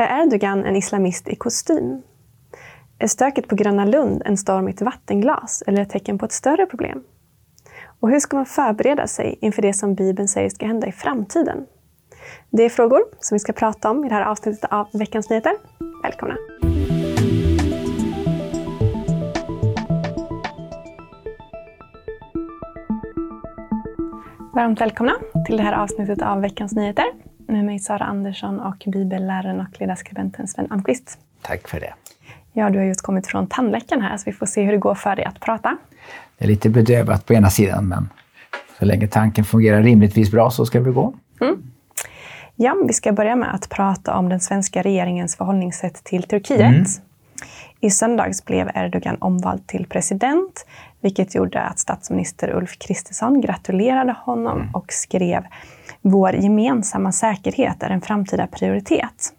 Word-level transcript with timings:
Är 0.00 0.22
Erdogan 0.22 0.64
en 0.64 0.76
islamist 0.76 1.28
i 1.28 1.36
kostym? 1.36 2.02
Är 2.98 3.06
stöket 3.06 3.48
på 3.48 3.54
Gröna 3.54 3.84
Lund 3.84 4.22
en 4.24 4.36
storm 4.36 4.68
i 4.68 4.70
ett 4.70 4.80
vattenglas 4.80 5.62
eller 5.66 5.82
ett 5.82 5.90
tecken 5.90 6.18
på 6.18 6.24
ett 6.24 6.32
större 6.32 6.66
problem? 6.66 7.02
Och 8.00 8.10
hur 8.10 8.20
ska 8.20 8.36
man 8.36 8.46
förbereda 8.46 9.06
sig 9.06 9.38
inför 9.40 9.62
det 9.62 9.74
som 9.74 9.94
Bibeln 9.94 10.28
säger 10.28 10.50
ska 10.50 10.66
hända 10.66 10.86
i 10.86 10.92
framtiden? 10.92 11.66
Det 12.50 12.62
är 12.62 12.68
frågor 12.68 13.00
som 13.20 13.34
vi 13.34 13.38
ska 13.38 13.52
prata 13.52 13.90
om 13.90 14.04
i 14.04 14.08
det 14.08 14.14
här 14.14 14.26
avsnittet 14.26 14.64
av 14.70 14.88
Veckans 14.92 15.30
Nyheter. 15.30 15.52
Välkomna! 16.02 16.36
Varmt 24.54 24.80
välkomna 24.80 25.12
till 25.46 25.56
det 25.56 25.62
här 25.62 25.82
avsnittet 25.82 26.22
av 26.22 26.40
Veckans 26.40 26.72
Nyheter 26.72 27.27
med 27.48 27.64
mig 27.64 27.78
Sara 27.78 28.04
Andersson 28.04 28.60
och 28.60 28.82
bibelläraren 28.86 29.60
och 29.60 29.80
ledarskribenten 29.80 30.48
Sven 30.48 30.66
Almqvist. 30.70 31.18
Tack 31.42 31.68
för 31.68 31.80
det. 31.80 31.94
Ja, 32.52 32.70
du 32.70 32.78
har 32.78 32.84
just 32.84 33.02
kommit 33.02 33.26
från 33.26 33.46
tandläkaren 33.46 34.02
här, 34.02 34.16
så 34.16 34.22
vi 34.26 34.32
får 34.32 34.46
se 34.46 34.62
hur 34.62 34.72
det 34.72 34.78
går 34.78 34.94
för 34.94 35.16
dig 35.16 35.24
att 35.24 35.40
prata. 35.40 35.76
Det 36.38 36.44
är 36.44 36.48
lite 36.48 36.68
bedövat 36.68 37.26
på 37.26 37.34
ena 37.34 37.50
sidan, 37.50 37.88
men 37.88 38.08
så 38.78 38.84
länge 38.84 39.08
tanken 39.08 39.44
fungerar 39.44 39.82
rimligtvis 39.82 40.30
bra 40.30 40.50
så 40.50 40.66
ska 40.66 40.80
det 40.80 40.90
gå. 40.90 41.14
Mm. 41.40 41.62
Ja, 42.56 42.76
vi 42.86 42.92
ska 42.92 43.12
börja 43.12 43.36
med 43.36 43.54
att 43.54 43.68
prata 43.68 44.16
om 44.16 44.28
den 44.28 44.40
svenska 44.40 44.82
regeringens 44.82 45.36
förhållningssätt 45.36 46.04
till 46.04 46.22
Turkiet. 46.22 46.60
Mm. 46.60 46.84
I 47.80 47.90
söndags 47.90 48.44
blev 48.44 48.70
Erdogan 48.74 49.16
omvald 49.20 49.66
till 49.66 49.86
president, 49.86 50.66
vilket 51.00 51.34
gjorde 51.34 51.60
att 51.60 51.78
statsminister 51.78 52.56
Ulf 52.56 52.78
Kristersson 52.78 53.40
gratulerade 53.40 54.16
honom 54.24 54.60
mm. 54.60 54.74
och 54.74 54.92
skrev 54.92 55.44
“Vår 56.02 56.34
gemensamma 56.34 57.12
säkerhet 57.12 57.82
är 57.82 57.90
en 57.90 58.00
framtida 58.00 58.46
prioritet”. 58.46 59.34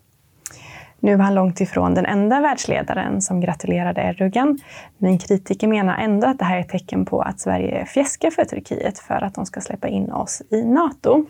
Nu 0.99 1.15
var 1.15 1.23
han 1.23 1.35
långt 1.35 1.61
ifrån 1.61 1.93
den 1.93 2.05
enda 2.05 2.41
världsledaren 2.41 3.21
som 3.21 3.41
gratulerade 3.41 4.01
Erdogan, 4.01 4.59
men 4.97 5.19
kritiker 5.19 5.67
menar 5.67 5.97
ändå 5.97 6.27
att 6.27 6.39
det 6.39 6.45
här 6.45 6.57
är 6.57 6.61
ett 6.61 6.69
tecken 6.69 7.05
på 7.05 7.21
att 7.21 7.39
Sverige 7.39 7.85
fjäskar 7.85 8.31
för 8.31 8.45
Turkiet 8.45 8.99
för 8.99 9.23
att 9.23 9.35
de 9.35 9.45
ska 9.45 9.61
släppa 9.61 9.87
in 9.87 10.11
oss 10.11 10.41
i 10.49 10.63
NATO. 10.63 11.25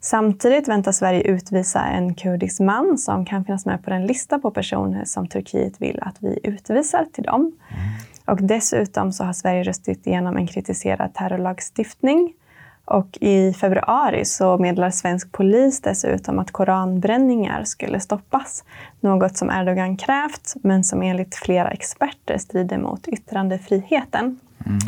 Samtidigt 0.00 0.68
väntas 0.68 0.96
Sverige 0.96 1.22
utvisa 1.22 1.84
en 1.84 2.14
kurdisk 2.14 2.60
man 2.60 2.98
som 2.98 3.24
kan 3.24 3.44
finnas 3.44 3.66
med 3.66 3.84
på 3.84 3.90
den 3.90 4.06
lista 4.06 4.38
på 4.38 4.50
personer 4.50 5.04
som 5.04 5.28
Turkiet 5.28 5.80
vill 5.80 5.98
att 6.02 6.16
vi 6.20 6.38
utvisar 6.42 7.06
till 7.12 7.24
dem. 7.24 7.52
Och 8.28 8.42
dessutom 8.42 9.12
så 9.12 9.24
har 9.24 9.32
Sverige 9.32 9.62
röstat 9.62 10.06
igenom 10.06 10.36
en 10.36 10.46
kritiserad 10.46 11.14
terrorlagstiftning. 11.14 12.34
Och 12.84 13.18
i 13.20 13.52
februari 13.52 14.24
så 14.24 14.58
meddelar 14.58 14.90
svensk 14.90 15.32
polis 15.32 15.80
dessutom 15.80 16.38
att 16.38 16.50
koranbränningar 16.50 17.64
skulle 17.64 18.00
stoppas. 18.00 18.64
Något 19.00 19.36
som 19.36 19.50
Erdogan 19.50 19.96
krävt, 19.96 20.54
men 20.62 20.84
som 20.84 21.02
enligt 21.02 21.34
flera 21.34 21.70
experter 21.70 22.38
strider 22.38 22.78
mot 22.78 23.08
yttrandefriheten. 23.08 24.40
Mm. 24.66 24.78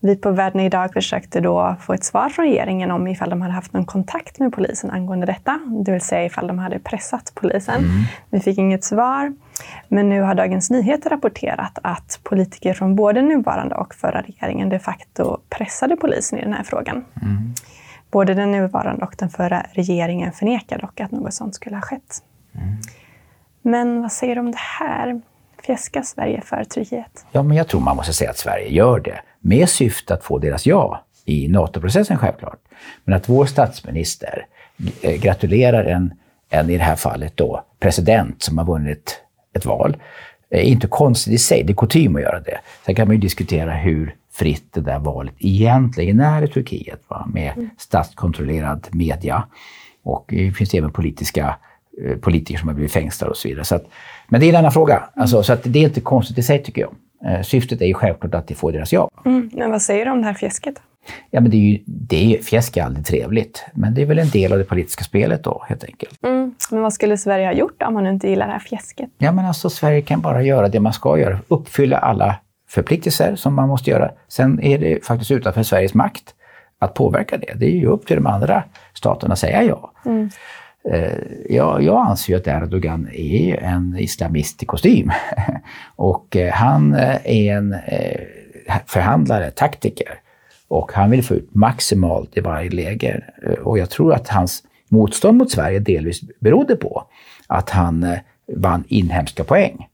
Vi 0.00 0.16
på 0.16 0.30
Världen 0.30 0.60
idag 0.60 0.92
försökte 0.92 1.40
då 1.40 1.76
få 1.80 1.92
ett 1.92 2.04
svar 2.04 2.28
från 2.28 2.44
regeringen 2.44 2.90
om 2.90 3.06
ifall 3.06 3.30
de 3.30 3.42
hade 3.42 3.54
haft 3.54 3.72
någon 3.72 3.84
kontakt 3.84 4.38
med 4.38 4.52
polisen 4.52 4.90
angående 4.90 5.26
detta, 5.26 5.60
det 5.84 5.92
vill 5.92 6.00
säga 6.00 6.24
ifall 6.24 6.46
de 6.46 6.58
hade 6.58 6.78
pressat 6.78 7.32
polisen. 7.34 7.78
Mm. 7.78 8.02
Vi 8.30 8.40
fick 8.40 8.58
inget 8.58 8.84
svar. 8.84 9.32
Men 9.88 10.08
nu 10.08 10.20
har 10.20 10.34
Dagens 10.34 10.70
Nyheter 10.70 11.10
rapporterat 11.10 11.78
att 11.82 12.20
politiker 12.22 12.74
från 12.74 12.96
både 12.96 13.22
nuvarande 13.22 13.74
och 13.74 13.94
förra 13.94 14.22
regeringen 14.22 14.68
de 14.68 14.78
facto 14.78 15.38
pressade 15.50 15.96
polisen 15.96 16.38
i 16.38 16.42
den 16.42 16.52
här 16.52 16.62
frågan. 16.64 17.04
Mm. 17.22 17.54
Både 18.10 18.34
den 18.34 18.52
nuvarande 18.52 19.04
och 19.04 19.14
den 19.18 19.28
förra 19.28 19.66
regeringen 19.72 20.32
förnekar 20.32 20.78
dock 20.78 21.00
att 21.00 21.10
något 21.10 21.34
sånt 21.34 21.54
skulle 21.54 21.76
ha 21.76 21.82
skett. 21.82 22.22
Mm. 22.54 22.76
Men 23.62 24.02
vad 24.02 24.12
säger 24.12 24.34
du 24.34 24.40
om 24.40 24.50
det 24.50 24.58
här? 24.80 25.20
Fjäskar 25.62 26.02
Sverige 26.02 26.40
för 26.40 26.64
Turkiet? 26.64 27.26
Ja, 27.32 27.42
men 27.42 27.56
jag 27.56 27.68
tror 27.68 27.80
man 27.80 27.96
måste 27.96 28.12
säga 28.12 28.30
att 28.30 28.38
Sverige 28.38 28.68
gör 28.68 29.00
det 29.00 29.20
med 29.40 29.68
syfte 29.68 30.14
att 30.14 30.24
få 30.24 30.38
deras 30.38 30.66
ja 30.66 31.04
i 31.24 31.48
NATO-processen 31.48 32.18
självklart. 32.18 32.58
Men 33.04 33.14
att 33.16 33.28
vår 33.28 33.46
statsminister 33.46 34.46
eh, 35.02 35.20
gratulerar 35.20 35.84
en, 35.84 36.14
en, 36.50 36.70
i 36.70 36.78
det 36.78 36.84
här 36.84 36.96
fallet 36.96 37.36
då, 37.36 37.64
president 37.80 38.42
som 38.42 38.58
har 38.58 38.64
vunnit 38.64 39.20
ett 39.56 39.66
val, 39.66 39.96
är 40.50 40.62
inte 40.62 40.86
konstigt 40.86 41.34
i 41.34 41.38
sig. 41.38 41.62
Det 41.62 41.72
är 41.72 41.74
kutym 41.74 42.16
att 42.16 42.22
göra 42.22 42.40
det. 42.40 42.58
Sen 42.86 42.94
kan 42.94 43.08
man 43.08 43.16
ju 43.16 43.20
diskutera 43.20 43.74
hur 43.74 44.14
fritt 44.32 44.72
det 44.72 44.80
där 44.80 44.98
valet 44.98 45.34
egentligen 45.38 46.20
är 46.20 46.42
i 46.42 46.48
Turkiet, 46.48 47.00
va? 47.08 47.28
med 47.32 47.52
mm. 47.56 47.70
statskontrollerad 47.78 48.86
media. 48.90 49.44
Och 50.04 50.24
det 50.28 50.52
finns 50.52 50.74
även 50.74 50.90
politiska 50.90 51.56
eh, 52.04 52.16
politiker 52.16 52.58
som 52.58 52.68
har 52.68 52.74
blivit 52.74 52.92
fängslade 52.92 53.30
och 53.30 53.36
så 53.36 53.48
vidare. 53.48 53.64
Så 53.64 53.74
att, 53.74 53.84
men 54.28 54.40
det 54.40 54.46
är 54.46 54.50
en 54.50 54.56
annan 54.56 54.72
fråga. 54.72 55.02
Alltså, 55.14 55.42
så 55.42 55.52
att 55.52 55.62
det 55.64 55.78
är 55.78 55.84
inte 55.84 56.00
konstigt 56.00 56.38
i 56.38 56.42
sig 56.42 56.62
tycker 56.62 56.82
jag. 56.82 56.94
Eh, 57.32 57.42
syftet 57.42 57.80
är 57.80 57.86
ju 57.86 57.94
självklart 57.94 58.34
att 58.34 58.48
de 58.48 58.54
får 58.54 58.72
deras 58.72 58.92
ja. 58.92 59.10
Mm. 59.24 59.50
Men 59.52 59.70
vad 59.70 59.82
säger 59.82 60.04
du 60.04 60.10
om 60.10 60.20
det 60.20 60.26
här 60.26 60.34
fjäsket? 60.34 60.74
Ja, 61.30 61.40
men 61.40 61.50
det 61.50 61.56
är 61.56 61.60
ju, 61.60 61.78
det 61.86 62.36
är, 62.36 62.42
fjäsk 62.42 62.76
är 62.76 62.84
aldrig 62.84 63.06
trevligt, 63.06 63.64
men 63.74 63.94
det 63.94 64.02
är 64.02 64.06
väl 64.06 64.18
en 64.18 64.28
del 64.28 64.52
av 64.52 64.58
det 64.58 64.64
politiska 64.64 65.04
spelet 65.04 65.44
då, 65.44 65.64
helt 65.68 65.84
enkelt. 65.84 66.24
Mm. 66.24 66.54
Men 66.70 66.82
vad 66.82 66.92
skulle 66.92 67.16
Sverige 67.16 67.46
ha 67.46 67.52
gjort 67.52 67.82
om 67.82 67.94
man 67.94 68.06
inte 68.06 68.28
gillar 68.28 68.46
det 68.46 68.52
här 68.52 68.60
fjäsket? 68.60 69.10
Ja, 69.18 69.32
men 69.32 69.46
alltså 69.46 69.70
Sverige 69.70 70.02
kan 70.02 70.20
bara 70.20 70.42
göra 70.42 70.68
det 70.68 70.80
man 70.80 70.92
ska 70.92 71.18
göra, 71.18 71.38
uppfylla 71.48 71.98
alla 71.98 72.36
förpliktelser 72.68 73.36
som 73.36 73.54
man 73.54 73.68
måste 73.68 73.90
göra. 73.90 74.10
Sen 74.28 74.60
är 74.60 74.78
det 74.78 75.06
faktiskt 75.06 75.30
utanför 75.30 75.62
Sveriges 75.62 75.94
makt 75.94 76.34
att 76.78 76.94
påverka 76.94 77.36
det. 77.36 77.52
Det 77.54 77.66
är 77.66 77.76
ju 77.76 77.86
upp 77.86 78.06
till 78.06 78.16
de 78.16 78.26
andra 78.26 78.64
staterna 78.94 79.32
att 79.32 79.38
säga 79.38 79.62
ja. 79.62 79.92
Mm. 80.06 80.30
Eh, 80.90 81.12
jag, 81.48 81.82
jag 81.82 82.06
anser 82.06 82.32
ju 82.32 82.38
att 82.38 82.46
Erdogan 82.46 83.08
är 83.12 83.62
en 83.62 83.96
islamist 83.98 84.62
i 84.62 84.66
kostym. 84.66 85.12
Och 85.96 86.36
eh, 86.36 86.52
han 86.52 86.94
eh, 86.94 87.16
är 87.24 87.56
en 87.56 87.76
förhandlare, 88.86 89.50
taktiker. 89.50 90.20
Och 90.68 90.92
han 90.92 91.10
vill 91.10 91.24
få 91.24 91.34
ut 91.34 91.54
maximalt 91.54 92.36
i 92.36 92.40
varje 92.40 92.70
läge. 92.70 93.24
Och 93.62 93.78
jag 93.78 93.90
tror 93.90 94.14
att 94.14 94.28
hans 94.28 94.62
motstånd 94.88 95.38
mot 95.38 95.50
Sverige 95.50 95.78
delvis 95.78 96.20
berodde 96.40 96.76
på 96.76 97.04
att 97.46 97.70
han 97.70 98.16
vann 98.56 98.84
inhemska 98.88 99.44
poäng. 99.44 99.88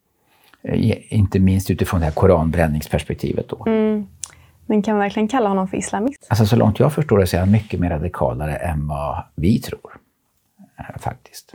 Inte 1.08 1.38
minst 1.38 1.70
utifrån 1.70 2.00
det 2.00 2.06
här 2.06 2.12
koranbränningsperspektivet. 2.12 3.48
Då. 3.48 3.64
Mm. 3.66 4.06
Men 4.66 4.82
kan 4.82 4.94
man 4.94 5.00
verkligen 5.00 5.28
kalla 5.28 5.48
honom 5.48 5.68
för 5.68 5.76
islamist? 5.76 6.26
Alltså, 6.28 6.46
så 6.46 6.56
långt 6.56 6.78
jag 6.78 6.92
förstår 6.92 7.18
det 7.18 7.26
så 7.26 7.36
är 7.36 7.40
han 7.40 7.50
mycket 7.50 7.80
mer 7.80 7.90
radikalare 7.90 8.56
än 8.56 8.88
vad 8.88 9.22
vi 9.34 9.60
tror 9.60 9.92
faktiskt. 10.98 11.54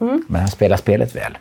Mm. 0.00 0.24
Men 0.28 0.40
han 0.40 0.48
spelar 0.48 0.76
spelet 0.76 1.16
väl. 1.16 1.38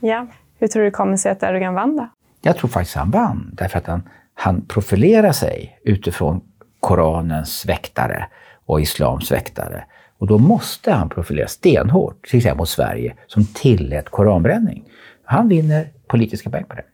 Ja. 0.00 0.26
Hur 0.58 0.68
tror 0.68 0.82
du 0.82 0.88
det 0.88 0.94
kommer 0.94 1.16
sig 1.16 1.32
att 1.32 1.42
Erdogan 1.42 1.74
vann 1.74 1.96
då? 1.96 2.08
Jag 2.42 2.56
tror 2.56 2.68
faktiskt 2.68 2.96
han 2.96 3.10
vann, 3.10 3.50
därför 3.52 3.78
att 3.78 3.86
han, 3.86 4.08
han 4.38 4.66
profilerar 4.66 5.32
sig 5.32 5.78
utifrån 5.84 6.40
Koranens 6.80 7.66
väktare 7.66 8.26
och 8.66 8.80
Islams 8.80 9.32
väktare. 9.32 9.84
Och 10.18 10.26
då 10.26 10.38
måste 10.38 10.92
han 10.92 11.08
profilera 11.08 11.48
stenhårt, 11.48 12.26
till 12.26 12.36
exempel 12.36 12.58
mot 12.58 12.68
Sverige, 12.68 13.14
som 13.26 13.44
tillät 13.44 14.08
koranbränning. 14.08 14.84
Han 15.24 15.48
vinner 15.48 15.88
politiska 16.08 16.50
poäng 16.50 16.64
på 16.64 16.74
det. 16.74 16.84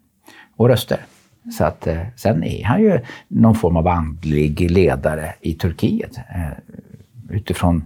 Och 0.57 0.69
röster. 0.69 0.99
Så 1.59 1.65
att, 1.65 1.87
eh, 1.87 2.01
sen 2.17 2.45
är 2.45 2.65
han 2.65 2.83
ju 2.83 3.01
någon 3.29 3.55
form 3.55 3.77
av 3.77 3.89
andlig 3.89 4.71
ledare 4.71 5.35
i 5.41 5.55
Turkiet. 5.55 6.17
Eh, 6.17 6.53
utifrån 7.31 7.85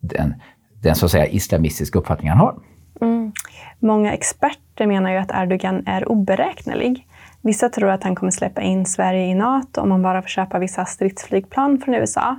den, 0.00 0.34
den 0.82 0.94
så 0.94 1.04
att 1.04 1.12
säga 1.12 1.26
islamistiska 1.26 1.98
uppfattning 1.98 2.28
han 2.28 2.38
har. 2.38 2.54
Mm. 3.00 3.32
Många 3.78 4.12
experter 4.12 4.86
menar 4.86 5.10
ju 5.10 5.16
att 5.16 5.30
Erdogan 5.34 5.86
är 5.86 6.08
oberäknelig. 6.08 7.07
Vissa 7.42 7.68
tror 7.68 7.90
att 7.90 8.04
han 8.04 8.14
kommer 8.14 8.32
släppa 8.32 8.62
in 8.62 8.86
Sverige 8.86 9.26
i 9.26 9.34
NATO 9.34 9.80
om 9.80 9.88
man 9.88 10.02
bara 10.02 10.22
får 10.22 10.28
köpa 10.28 10.58
vissa 10.58 10.84
stridsflygplan 10.84 11.78
från 11.78 11.94
USA. 11.94 12.36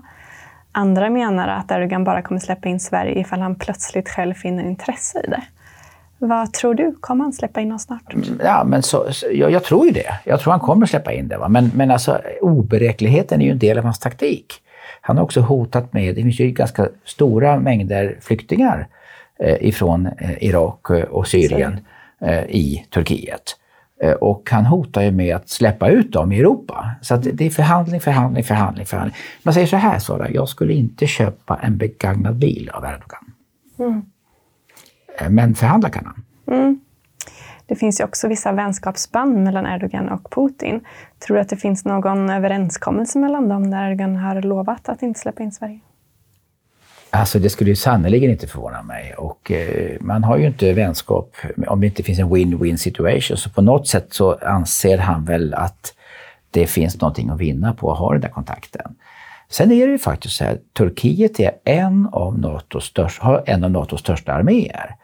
Andra 0.72 1.10
menar 1.10 1.48
att 1.48 1.72
Erdogan 1.72 2.04
bara 2.04 2.22
kommer 2.22 2.42
släppa 2.42 2.70
in 2.70 2.80
Sverige 2.80 3.20
ifall 3.20 3.40
han 3.40 3.56
plötsligt 3.56 4.10
själv 4.10 4.34
finner 4.34 4.64
intresse 4.64 5.22
i 5.28 5.30
det. 5.30 5.44
Vad 6.18 6.54
tror 6.54 6.74
du? 6.74 6.96
Kommer 7.00 7.24
han 7.24 7.34
släppa 7.34 7.62
in 7.62 7.72
oss 7.72 7.84
snart? 7.84 8.14
Mm, 8.14 8.40
ja, 8.44 8.64
men 8.64 8.84
så, 8.84 9.14
så, 9.14 9.28
jag, 9.32 9.52
jag, 9.52 9.64
tror 9.64 9.86
ju 9.86 9.92
det. 9.92 10.20
Jag 10.24 10.40
tror 10.40 10.52
han 10.52 10.60
kommer 10.60 10.86
släppa 10.86 11.14
in 11.14 11.28
det. 11.28 11.38
Va? 11.38 11.50
Men, 11.50 11.72
men 11.76 11.92
alltså, 11.92 12.22
oberäkneligheten 12.42 13.42
är 13.42 13.46
ju 13.46 13.52
en 13.52 13.60
del 13.60 13.78
av 13.78 13.84
hans 13.84 14.00
taktik. 14.00 14.54
Han 15.02 15.18
har 15.18 15.24
också 15.24 15.42
hotat 15.42 15.94
med, 15.94 16.16
det 16.16 16.22
finns 16.22 16.40
ju 16.40 16.52
ganska 16.52 16.88
stora 17.06 17.60
mängder 17.60 18.18
flyktingar 18.22 18.88
eh, 19.40 19.68
ifrån 19.68 20.06
eh, 20.06 20.44
Irak 20.44 20.90
och 20.90 21.28
Syrien 21.28 21.80
eh, 22.22 22.44
i 22.44 22.86
Turkiet. 22.90 23.59
Eh, 24.04 24.12
och 24.12 24.50
han 24.52 24.66
hotar 24.66 25.02
ju 25.02 25.12
med 25.12 25.36
att 25.36 25.50
släppa 25.50 25.90
ut 25.90 26.12
dem 26.12 26.32
i 26.32 26.40
Europa. 26.40 26.92
Så 27.02 27.18
det 27.18 27.46
är 27.46 27.50
förhandling, 27.50 28.02
förhandling, 28.02 28.44
förhandling, 28.44 28.86
förhandling. 28.86 29.16
Man 29.44 29.54
säger 29.54 29.68
så 29.68 29.76
här 29.76 30.00
Sara, 30.00 30.30
jag 30.30 30.50
skulle 30.50 30.74
inte 30.74 31.08
köpa 31.08 31.60
en 31.62 31.78
begagnad 31.78 32.36
bil 32.36 32.70
av 32.74 32.84
Erdogan. 32.84 33.34
Mm. 33.80 34.06
Men 35.30 35.56
förhandla 35.56 35.90
kan 35.90 36.06
han. 36.06 36.24
Mm. 36.58 36.80
Det 37.66 37.76
finns 37.76 38.00
ju 38.00 38.04
också 38.04 38.28
vissa 38.28 38.52
vänskapsband 38.52 39.44
mellan 39.44 39.66
Erdogan 39.66 40.10
och 40.10 40.32
Putin. 40.32 40.82
Tror 41.20 41.36
du 41.36 41.42
att 41.42 41.50
det 41.50 41.58
finns 41.58 41.86
någon 41.86 42.30
överenskommelse 42.30 43.20
mellan 43.20 43.50
dem 43.50 43.72
där 43.72 43.92
Erdogan 43.92 44.16
har 44.16 44.42
lovat 44.42 44.90
att 44.90 45.04
inte 45.04 45.20
släppa 45.20 45.44
in 45.44 45.52
Sverige? 45.52 45.80
Alltså 47.12 47.40
det 47.40 47.50
skulle 47.50 47.70
ju 47.70 47.76
sannerligen 47.76 48.32
inte 48.32 48.48
förvåna 48.48 48.84
mig. 48.84 49.14
Och 49.18 49.52
eh, 49.52 49.98
man 50.00 50.24
har 50.24 50.38
ju 50.38 50.48
inte 50.48 50.74
vänskap 50.74 51.36
om 51.68 51.80
det 51.80 51.88
inte 51.88 52.04
finns 52.04 52.20
en 52.20 52.30
win-win 52.30 52.78
situation. 52.78 53.38
Så 53.38 53.50
på 53.50 53.62
något 53.62 53.88
sätt 53.88 54.14
så 54.14 54.34
anser 54.34 54.98
han 54.98 55.26
väl 55.26 55.54
att 55.54 55.94
det 56.52 56.68
finns 56.68 57.02
någonting 57.02 57.30
att 57.30 57.40
vinna 57.40 57.74
på 57.74 57.92
att 57.92 58.00
ha 58.00 58.12
den 58.12 58.22
där 58.22 58.30
kontakten. 58.30 58.96
Sen 59.50 59.72
är 59.72 59.86
det 59.88 59.92
ju 59.92 59.98
faktiskt 59.98 60.36
så 60.36 60.44
här, 60.44 60.60
Turkiet 60.78 61.40
är 61.40 61.52
en 61.64 62.10
av 62.12 62.40
NATOs 62.40 62.86
största, 62.86 63.26
har 63.26 63.44
en 63.46 63.64
av 63.64 63.72
NATOs 63.72 64.00
största 64.00 64.34
arméer. 64.34 64.96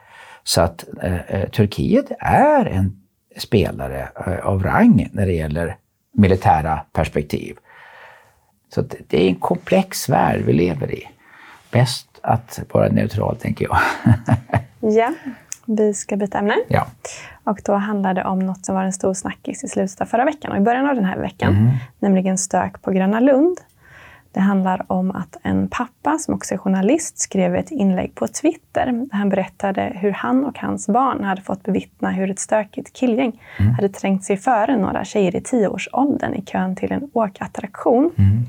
Så 0.43 0.61
att 0.61 0.85
eh, 1.01 1.21
eh, 1.21 1.49
Turkiet 1.49 2.11
är 2.19 2.65
en 2.65 3.01
spelare 3.37 4.09
eh, 4.25 4.45
av 4.45 4.63
rang 4.63 5.09
när 5.11 5.25
det 5.25 5.33
gäller 5.33 5.77
militära 6.13 6.81
perspektiv. 6.93 7.55
Så 8.73 8.81
det 9.07 9.25
är 9.25 9.29
en 9.29 9.35
komplex 9.35 10.09
värld 10.09 10.41
vi 10.45 10.53
lever 10.53 10.91
i. 10.91 11.07
Bäst 11.75 12.07
att 12.21 12.59
vara 12.73 12.89
neutral, 12.89 13.35
tänker 13.37 13.65
jag. 13.65 13.77
ja, 14.93 15.13
vi 15.65 15.93
ska 15.93 16.17
byta 16.17 16.37
ämne. 16.37 16.55
Ja. 16.67 16.87
Och 17.43 17.59
då 17.65 17.73
handlar 17.73 18.13
det 18.13 18.23
om 18.23 18.39
något 18.39 18.65
som 18.65 18.75
var 18.75 18.83
en 18.83 18.93
stor 18.93 19.13
snackis 19.13 19.63
i 19.63 19.67
slutet 19.67 20.01
av 20.01 20.05
förra 20.05 20.25
veckan 20.25 20.51
och 20.51 20.57
i 20.57 20.61
början 20.61 20.89
av 20.89 20.95
den 20.95 21.05
här 21.05 21.17
veckan, 21.17 21.55
mm. 21.55 21.71
nämligen 21.99 22.37
stök 22.37 22.81
på 22.81 22.91
Gröna 22.91 23.19
Lund. 23.19 23.57
Det 24.31 24.39
handlar 24.39 24.85
om 24.87 25.11
att 25.11 25.37
en 25.43 25.67
pappa 25.67 26.17
som 26.17 26.33
också 26.33 26.53
är 26.53 26.57
journalist 26.57 27.19
skrev 27.19 27.55
ett 27.55 27.71
inlägg 27.71 28.15
på 28.15 28.27
Twitter 28.27 28.85
där 28.85 29.17
han 29.17 29.29
berättade 29.29 29.91
hur 29.95 30.11
han 30.11 30.45
och 30.45 30.59
hans 30.59 30.87
barn 30.87 31.23
hade 31.23 31.41
fått 31.41 31.63
bevittna 31.63 32.09
hur 32.09 32.31
ett 32.31 32.39
stökigt 32.39 32.93
killgäng 32.93 33.41
mm. 33.59 33.73
hade 33.73 33.89
trängt 33.89 34.23
sig 34.23 34.37
före 34.37 34.77
några 34.77 35.05
tjejer 35.05 35.35
i 35.35 35.41
tioårsåldern 35.41 36.33
i 36.33 36.41
kön 36.41 36.75
till 36.75 36.91
en 36.91 37.09
åkattraktion. 37.13 38.11
Mm. 38.17 38.45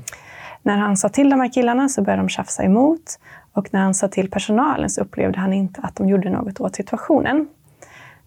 När 0.67 0.77
han 0.77 0.97
sa 0.97 1.09
till 1.09 1.29
de 1.29 1.39
här 1.39 1.53
killarna 1.53 1.89
så 1.89 2.01
började 2.01 2.21
de 2.21 2.29
tjafsa 2.29 2.63
emot 2.63 3.19
och 3.53 3.73
när 3.73 3.79
han 3.79 3.93
sa 3.93 4.07
till 4.07 4.31
personalen 4.31 4.89
så 4.89 5.01
upplevde 5.01 5.39
han 5.39 5.53
inte 5.53 5.81
att 5.81 5.95
de 5.95 6.07
gjorde 6.09 6.29
något 6.29 6.59
åt 6.59 6.75
situationen. 6.75 7.47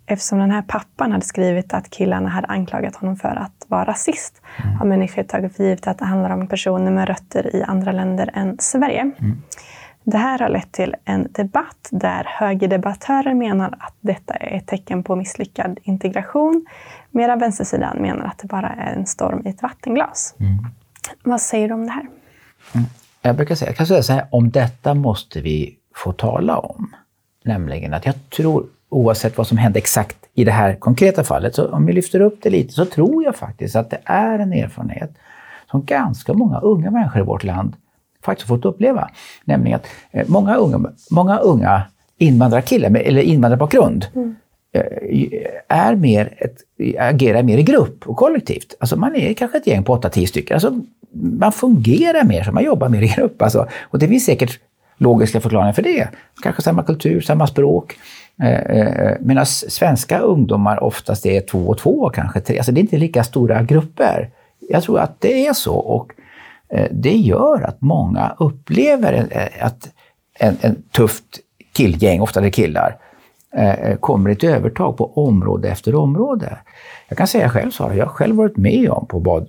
Eftersom 0.06 0.38
den 0.38 0.50
här 0.50 0.62
pappan 0.62 1.12
hade 1.12 1.24
skrivit 1.24 1.74
att 1.74 1.90
killarna 1.90 2.28
hade 2.28 2.46
anklagat 2.46 2.96
honom 2.96 3.16
för 3.16 3.28
att 3.28 3.66
vara 3.68 3.84
rasist 3.84 4.42
mm. 4.64 4.76
har 4.76 4.86
människor 4.86 5.22
tagit 5.22 5.56
för 5.56 5.64
givet 5.64 5.86
att 5.86 5.98
det 5.98 6.04
handlar 6.04 6.30
om 6.30 6.46
personer 6.46 6.90
med 6.90 7.08
rötter 7.08 7.56
i 7.56 7.62
andra 7.62 7.92
länder 7.92 8.30
än 8.34 8.56
Sverige. 8.58 9.00
Mm. 9.00 9.42
Det 10.04 10.18
här 10.18 10.38
har 10.38 10.48
lett 10.48 10.72
till 10.72 10.96
en 11.04 11.28
debatt 11.30 11.88
där 11.90 12.24
högerdebattörer 12.26 13.34
menar 13.34 13.74
att 13.78 13.94
detta 14.00 14.34
är 14.34 14.56
ett 14.56 14.66
tecken 14.66 15.02
på 15.02 15.16
misslyckad 15.16 15.78
integration 15.82 16.66
medan 17.10 17.38
vänstersidan 17.38 17.96
menar 17.98 18.24
att 18.24 18.38
det 18.38 18.48
bara 18.48 18.68
är 18.68 18.92
en 18.92 19.06
storm 19.06 19.42
i 19.46 19.48
ett 19.48 19.62
vattenglas. 19.62 20.34
Mm. 20.38 20.58
Vad 21.22 21.40
säger 21.40 21.68
du 21.68 21.74
om 21.74 21.86
det 21.86 21.92
här? 21.92 22.06
Mm. 22.74 22.86
Jag 23.22 23.36
brukar 23.36 23.54
säga, 23.54 23.68
jag 23.68 23.76
kan 23.76 23.86
säga 23.86 24.02
så 24.02 24.12
här, 24.12 24.26
om 24.30 24.50
detta 24.50 24.94
måste 24.94 25.40
vi 25.40 25.76
få 25.94 26.12
tala 26.12 26.58
om. 26.58 26.94
Nämligen 27.44 27.94
att 27.94 28.06
jag 28.06 28.14
tror 28.30 28.66
oavsett 28.88 29.38
vad 29.38 29.46
som 29.46 29.58
hände 29.58 29.78
exakt 29.78 30.16
i 30.34 30.44
det 30.44 30.52
här 30.52 30.74
konkreta 30.74 31.24
fallet, 31.24 31.54
så 31.54 31.68
om 31.68 31.86
vi 31.86 31.92
lyfter 31.92 32.20
upp 32.20 32.38
det 32.42 32.50
lite 32.50 32.72
så 32.72 32.84
tror 32.84 33.24
jag 33.24 33.36
faktiskt 33.36 33.76
att 33.76 33.90
det 33.90 34.00
är 34.04 34.38
en 34.38 34.52
erfarenhet 34.52 35.10
som 35.70 35.84
ganska 35.84 36.32
många 36.32 36.58
unga 36.58 36.90
människor 36.90 37.22
i 37.22 37.24
vårt 37.24 37.44
land 37.44 37.76
faktiskt 38.22 38.48
fått 38.48 38.64
uppleva. 38.64 39.10
Nämligen 39.44 39.76
att 39.76 39.86
eh, 40.10 40.28
många 40.28 40.54
unga, 40.54 40.90
många 41.10 41.38
unga 41.38 41.82
invandrarkillar, 42.18 42.96
eller 42.96 43.22
invandrarbakgrund, 43.22 44.06
mm. 44.14 44.36
Eh, 44.72 44.82
är 45.68 45.94
mer 45.94 46.34
ett, 46.38 46.56
agerar 46.98 47.42
mer 47.42 47.58
i 47.58 47.62
grupp 47.62 48.06
och 48.06 48.16
kollektivt. 48.16 48.74
Alltså 48.80 48.96
man 48.96 49.16
är 49.16 49.34
kanske 49.34 49.58
ett 49.58 49.66
gäng 49.66 49.84
på 49.84 49.96
8-10 49.96 50.26
stycken. 50.26 50.54
Alltså 50.54 50.80
man 51.12 51.52
fungerar 51.52 52.24
mer 52.24 52.42
så, 52.42 52.52
man 52.52 52.64
jobbar 52.64 52.88
mer 52.88 53.02
i 53.02 53.08
grupp. 53.08 53.42
Alltså. 53.42 53.66
Och 53.82 53.98
det 53.98 54.08
finns 54.08 54.24
säkert 54.24 54.58
logiska 54.96 55.40
förklaringar 55.40 55.72
för 55.72 55.82
det. 55.82 56.08
Kanske 56.42 56.62
samma 56.62 56.82
kultur, 56.82 57.20
samma 57.20 57.46
språk. 57.46 57.96
Eh, 58.42 58.60
eh 58.60 59.16
Medan 59.20 59.46
svenska 59.46 60.18
ungdomar 60.18 60.82
oftast 60.82 61.26
är 61.26 61.40
två 61.40 61.58
och 61.58 61.78
två, 61.78 62.10
kanske 62.10 62.40
tre. 62.40 62.58
Alltså 62.58 62.72
det 62.72 62.80
är 62.80 62.82
inte 62.82 62.98
lika 62.98 63.24
stora 63.24 63.62
grupper. 63.62 64.30
Jag 64.68 64.82
tror 64.82 64.98
att 64.98 65.20
det 65.20 65.46
är 65.46 65.52
så 65.52 65.74
och 65.74 66.12
eh, 66.68 66.86
det 66.90 67.16
gör 67.16 67.62
att 67.62 67.80
många 67.80 68.36
upplever 68.38 69.28
att 69.60 69.88
en, 70.38 70.56
en 70.60 70.82
tufft 70.92 71.38
killgäng, 71.72 72.20
ofta 72.20 72.40
det 72.40 72.50
killar, 72.50 72.96
kommer 74.00 74.30
ett 74.30 74.44
övertag 74.44 74.96
på 74.96 75.26
område 75.26 75.68
efter 75.68 75.94
område. 75.94 76.58
Jag 77.08 77.18
kan 77.18 77.26
säga 77.26 77.48
själv, 77.48 77.70
Sara, 77.70 77.94
jag 77.94 78.06
har 78.06 78.12
själv 78.12 78.36
varit 78.36 78.56
med 78.56 78.90
om, 78.90 79.06
på 79.06 79.20
bad, 79.20 79.48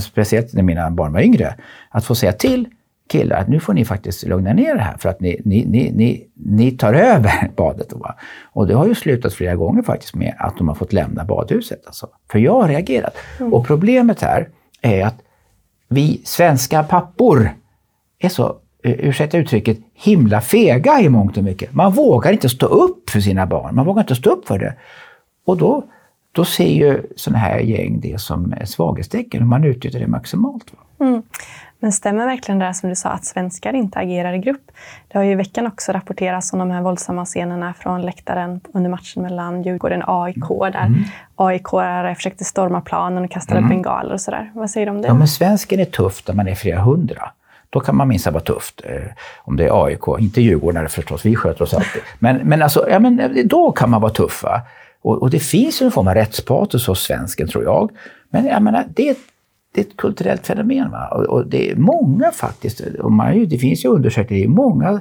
speciellt 0.00 0.52
när 0.52 0.62
mina 0.62 0.90
barn 0.90 1.12
var 1.12 1.20
yngre, 1.20 1.54
att 1.90 2.04
få 2.04 2.14
säga 2.14 2.32
till 2.32 2.68
killar 3.12 3.36
att 3.36 3.48
nu 3.48 3.60
får 3.60 3.74
ni 3.74 3.84
faktiskt 3.84 4.22
lugna 4.26 4.52
ner 4.52 4.74
det 4.74 4.80
här 4.80 4.96
för 4.98 5.08
att 5.08 5.20
ni, 5.20 5.40
ni, 5.44 5.64
ni, 5.64 5.92
ni, 5.92 6.26
ni 6.34 6.70
tar 6.70 6.94
över 7.14 7.50
badet. 7.56 7.90
Då, 7.90 8.14
Och 8.52 8.66
det 8.66 8.74
har 8.74 8.86
ju 8.86 8.94
slutat 8.94 9.34
flera 9.34 9.56
gånger 9.56 9.82
faktiskt 9.82 10.14
med 10.14 10.34
att 10.38 10.56
de 10.56 10.68
har 10.68 10.74
fått 10.74 10.92
lämna 10.92 11.24
badhuset. 11.24 11.86
Alltså. 11.86 12.08
För 12.30 12.38
jag 12.38 12.60
har 12.60 12.68
reagerat. 12.68 13.14
Mm. 13.40 13.54
Och 13.54 13.66
problemet 13.66 14.20
här 14.20 14.48
är 14.82 15.06
att 15.06 15.18
vi 15.88 16.22
svenska 16.24 16.82
pappor 16.82 17.50
är 18.18 18.28
så, 18.28 18.46
eh, 18.46 18.52
ursäkta 18.82 19.38
uttrycket, 19.38 19.78
himla 19.94 20.40
fega 20.40 21.00
i 21.00 21.08
mångt 21.08 21.36
och 21.36 21.44
mycket. 21.44 21.72
Man 21.72 21.92
vågar 21.92 22.32
inte 22.32 22.48
stå 22.48 22.66
upp 22.66 23.10
för 23.10 23.20
sina 23.20 23.46
barn. 23.46 23.74
Man 23.74 23.86
vågar 23.86 24.02
inte 24.02 24.14
stå 24.14 24.30
upp 24.30 24.48
för 24.48 24.58
det. 24.58 24.74
Och 25.46 25.56
då, 25.56 25.84
då 26.32 26.44
ser 26.44 26.68
ju 26.68 27.02
sådana 27.16 27.38
här 27.38 27.58
gäng 27.58 28.00
det 28.00 28.20
som 28.20 28.52
ett 28.52 28.68
svaghetstecken 28.68 29.42
och 29.42 29.48
man 29.48 29.64
utnyttjar 29.64 30.00
det 30.00 30.06
maximalt. 30.06 30.72
Mm. 31.00 31.22
Men 31.82 31.92
stämmer 31.92 32.26
verkligen 32.26 32.58
det 32.58 32.74
som 32.74 32.88
du 32.88 32.96
sa 32.96 33.08
att 33.08 33.24
svenskar 33.24 33.72
inte 33.72 33.98
agerar 33.98 34.32
i 34.32 34.38
grupp? 34.38 34.70
Det 35.08 35.18
har 35.18 35.24
ju 35.24 35.32
i 35.32 35.34
veckan 35.34 35.66
också 35.66 35.92
rapporterats 35.92 36.52
om 36.52 36.58
de 36.58 36.70
här 36.70 36.82
våldsamma 36.82 37.24
scenerna 37.24 37.74
från 37.74 38.02
läktaren 38.02 38.60
under 38.74 38.90
matchen 38.90 39.22
mellan 39.22 39.62
Djurgården 39.62 40.02
och 40.02 40.24
AIK 40.24 40.48
där 40.72 40.86
mm. 40.86 41.04
AIK-are 41.36 42.14
försökte 42.14 42.44
storma 42.44 42.80
planen 42.80 43.24
och 43.24 43.30
kastade 43.30 43.58
mm. 43.58 43.70
bengaler 43.70 44.12
och 44.12 44.20
sådär. 44.20 44.50
Vad 44.54 44.70
säger 44.70 44.86
du 44.86 44.92
om 44.92 45.02
det? 45.02 45.08
Ja, 45.08 45.14
men 45.14 45.28
svensken 45.28 45.80
är 45.80 45.84
tuff 45.84 46.28
när 46.28 46.34
man 46.34 46.48
är 46.48 46.54
flera 46.54 46.80
hundra. 46.80 47.30
Då 47.72 47.80
kan 47.80 47.96
man 47.96 48.08
minsann 48.08 48.32
vara 48.32 48.44
tufft. 48.44 48.80
Eh, 48.84 49.12
om 49.38 49.56
det 49.56 49.64
är 49.64 49.84
AIK, 49.84 50.00
inte 50.18 50.42
Djurgården 50.42 50.88
förstås, 50.88 51.26
vi 51.26 51.36
sköter 51.36 51.62
oss 51.62 51.74
alltid. 51.74 52.02
Men, 52.18 52.36
men, 52.36 52.62
alltså, 52.62 52.86
ja, 52.90 52.98
men 52.98 53.20
eh, 53.20 53.44
då 53.44 53.72
kan 53.72 53.90
man 53.90 54.00
vara 54.00 54.12
tuff. 54.12 54.44
Och, 55.02 55.22
och, 55.22 55.30
det 55.30 55.38
finns 55.40 55.82
ju 55.82 55.86
en 55.86 55.92
form 55.92 56.08
av 56.08 56.14
rättspatos 56.14 56.86
hos 56.86 57.02
svensken, 57.02 57.48
tror 57.48 57.64
jag. 57.64 57.90
Men 58.30 58.46
jag 58.46 58.62
menar, 58.62 58.84
det 58.94 59.08
är 59.08 59.16
det 59.74 59.80
är 59.80 59.84
ett 59.84 59.96
kulturellt 59.96 60.46
fenomen. 60.46 60.90
Va? 60.90 61.08
Och, 61.08 61.24
och 61.24 61.46
det 61.46 61.70
är 61.70 61.76
många 61.76 62.30
faktiskt, 62.30 62.80
och 62.80 63.12
man, 63.12 63.48
det 63.48 63.58
finns 63.58 63.84
ju 63.84 63.88
undersökningar, 63.88 64.40
det 64.40 64.46
är 64.46 64.54
många 64.54 65.00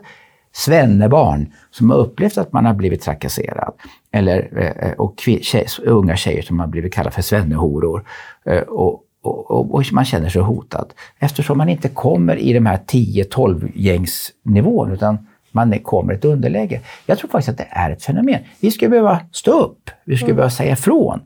svennebarn 0.52 1.54
som 1.72 1.90
har 1.90 1.98
upplevt 1.98 2.38
att 2.38 2.54
man 2.54 2.66
har 2.66 2.74
blivit 2.74 3.02
trakasserad. 3.02 3.74
Eller, 4.12 4.58
eh, 4.58 4.90
eh, 4.90 4.94
och 4.94 5.20
tjej, 5.42 5.68
unga 5.84 6.16
tjejer 6.16 6.42
som 6.42 6.60
har 6.60 6.68
blivit 6.68 6.94
kallade 6.94 7.16
för 7.16 7.22
svennehoror. 7.22 8.06
Och, 8.68 9.04
och, 9.22 9.52
och, 9.52 9.74
och, 9.74 9.84
man 9.92 10.06
känner 10.06 10.30
sig 10.30 10.42
hotad. 10.42 10.94
Eftersom 11.20 11.58
man 11.58 11.70
inte 11.70 11.90
kommer 11.90 12.36
i 12.36 12.54
de 12.54 12.66
här 12.66 12.78
10-12 12.78 13.72
gängsnivån 13.76 14.92
utan 14.92 15.28
man 15.52 15.80
kommer 15.80 16.14
i 16.14 16.16
ett 16.16 16.26
underläge. 16.26 16.82
Jag 17.06 17.18
tror 17.18 17.30
faktiskt 17.30 17.50
att 17.50 17.58
det 17.58 17.68
är 17.70 17.92
ett 17.92 18.04
fenomen. 18.04 18.40
Vi 18.60 18.72
skulle 18.72 18.90
behöva 18.90 19.20
stå 19.32 19.52
upp, 19.52 19.90
vi 20.06 20.16
skulle 20.16 20.30
mm. 20.30 20.36
behöva 20.36 20.50
säga 20.50 20.74
ifrån. 20.74 21.20